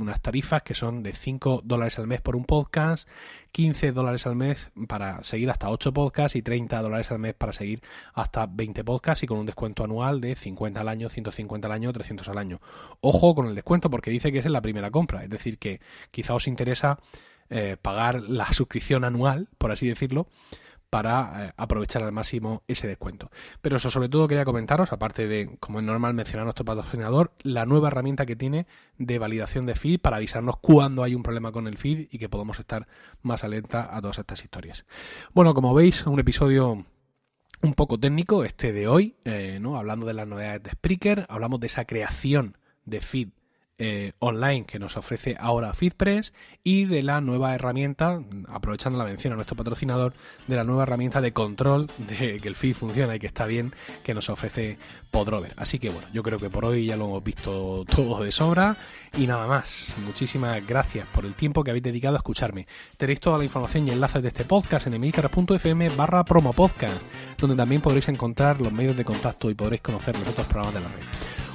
unas 0.00 0.20
tarifas 0.20 0.62
que 0.62 0.74
son 0.74 1.02
de 1.02 1.12
5 1.12 1.62
dólares 1.64 1.98
al 1.98 2.06
mes 2.06 2.20
por 2.20 2.36
un 2.36 2.44
podcast, 2.44 3.08
15 3.52 3.92
dólares 3.92 4.26
al 4.26 4.36
mes 4.36 4.70
para 4.88 5.22
seguir 5.24 5.50
hasta 5.50 5.70
8 5.70 5.92
podcasts 5.92 6.36
y 6.36 6.42
30 6.42 6.82
dólares 6.82 7.10
al 7.10 7.18
mes 7.18 7.34
para 7.34 7.52
seguir 7.52 7.82
hasta 8.14 8.46
20 8.46 8.84
podcasts 8.84 9.24
y 9.24 9.26
con 9.26 9.38
un 9.38 9.46
descuento 9.46 9.84
anual 9.84 10.20
de 10.20 10.36
50 10.36 10.80
al 10.80 10.88
año, 10.88 11.08
150 11.08 11.66
al 11.66 11.72
año, 11.72 11.92
300 11.92 12.28
al 12.28 12.38
año. 12.38 12.60
Ojo 13.00 13.34
con 13.34 13.46
el 13.46 13.54
descuento 13.54 13.90
porque 13.90 14.10
dice 14.10 14.32
que 14.32 14.38
es 14.38 14.46
en 14.46 14.52
la 14.52 14.62
primera 14.62 14.90
compra, 14.90 15.24
es 15.24 15.30
decir, 15.30 15.58
que 15.58 15.80
quizá 16.10 16.34
os 16.34 16.46
interesa 16.48 16.98
eh, 17.48 17.76
pagar 17.80 18.22
la 18.22 18.46
suscripción 18.46 19.04
anual, 19.04 19.48
por 19.58 19.70
así 19.70 19.86
decirlo, 19.86 20.26
para 20.96 21.48
eh, 21.48 21.52
aprovechar 21.58 22.02
al 22.02 22.10
máximo 22.10 22.62
ese 22.68 22.88
descuento. 22.88 23.30
Pero 23.60 23.76
eso 23.76 23.90
sobre 23.90 24.08
todo 24.08 24.26
quería 24.26 24.46
comentaros, 24.46 24.94
aparte 24.94 25.28
de, 25.28 25.58
como 25.60 25.78
es 25.78 25.84
normal 25.84 26.14
mencionar 26.14 26.44
nuestro 26.46 26.64
patrocinador, 26.64 27.32
la 27.42 27.66
nueva 27.66 27.88
herramienta 27.88 28.24
que 28.24 28.34
tiene 28.34 28.66
de 28.96 29.18
validación 29.18 29.66
de 29.66 29.74
feed 29.74 30.00
para 30.00 30.16
avisarnos 30.16 30.56
cuando 30.56 31.02
hay 31.02 31.14
un 31.14 31.22
problema 31.22 31.52
con 31.52 31.66
el 31.66 31.76
feed 31.76 32.08
y 32.10 32.16
que 32.16 32.30
podamos 32.30 32.58
estar 32.60 32.88
más 33.20 33.44
alerta 33.44 33.94
a 33.94 34.00
todas 34.00 34.20
estas 34.20 34.42
historias. 34.42 34.86
Bueno, 35.34 35.52
como 35.52 35.74
veis, 35.74 36.06
un 36.06 36.18
episodio 36.18 36.86
un 37.60 37.74
poco 37.74 38.00
técnico 38.00 38.42
este 38.42 38.72
de 38.72 38.88
hoy, 38.88 39.16
eh, 39.26 39.58
¿no? 39.60 39.76
hablando 39.76 40.06
de 40.06 40.14
las 40.14 40.26
novedades 40.26 40.62
de 40.62 40.70
Spreaker, 40.70 41.26
hablamos 41.28 41.60
de 41.60 41.66
esa 41.66 41.84
creación 41.84 42.56
de 42.86 43.02
feed 43.02 43.28
eh, 43.78 44.12
online 44.20 44.64
que 44.64 44.78
nos 44.78 44.96
ofrece 44.96 45.36
ahora 45.38 45.74
FeedPress 45.74 46.32
y 46.62 46.86
de 46.86 47.02
la 47.02 47.20
nueva 47.20 47.54
herramienta, 47.54 48.22
aprovechando 48.48 48.98
la 48.98 49.04
mención 49.04 49.32
a 49.32 49.36
nuestro 49.36 49.54
patrocinador, 49.54 50.14
de 50.46 50.56
la 50.56 50.64
nueva 50.64 50.84
herramienta 50.84 51.20
de 51.20 51.32
control 51.32 51.90
de 51.98 52.40
que 52.40 52.48
el 52.48 52.56
feed 52.56 52.74
funciona 52.74 53.14
y 53.14 53.18
que 53.18 53.26
está 53.26 53.44
bien 53.44 53.72
que 54.02 54.14
nos 54.14 54.30
ofrece 54.30 54.78
Podrover. 55.10 55.54
Así 55.56 55.78
que 55.78 55.90
bueno, 55.90 56.08
yo 56.12 56.22
creo 56.22 56.38
que 56.38 56.50
por 56.50 56.64
hoy 56.64 56.86
ya 56.86 56.96
lo 56.96 57.04
hemos 57.04 57.24
visto 57.24 57.84
todo 57.84 58.22
de 58.22 58.32
sobra 58.32 58.76
y 59.16 59.26
nada 59.26 59.46
más. 59.46 59.94
Muchísimas 60.04 60.66
gracias 60.66 61.06
por 61.08 61.24
el 61.24 61.34
tiempo 61.34 61.62
que 61.62 61.70
habéis 61.70 61.84
dedicado 61.84 62.16
a 62.16 62.18
escucharme. 62.18 62.66
Tenéis 62.96 63.20
toda 63.20 63.38
la 63.38 63.44
información 63.44 63.86
y 63.86 63.90
enlaces 63.90 64.22
de 64.22 64.28
este 64.28 64.44
podcast 64.44 64.86
en 64.86 64.94
emilcar.fm 64.94 65.90
barra 65.90 66.24
promopodcast, 66.24 66.96
donde 67.38 67.56
también 67.56 67.82
podréis 67.82 68.08
encontrar 68.08 68.60
los 68.60 68.72
medios 68.72 68.96
de 68.96 69.04
contacto 69.04 69.50
y 69.50 69.54
podréis 69.54 69.82
conocer 69.82 70.18
los 70.18 70.28
otros 70.28 70.46
programas 70.46 70.74
de 70.74 70.80
la 70.80 70.88
red. 70.88 71.45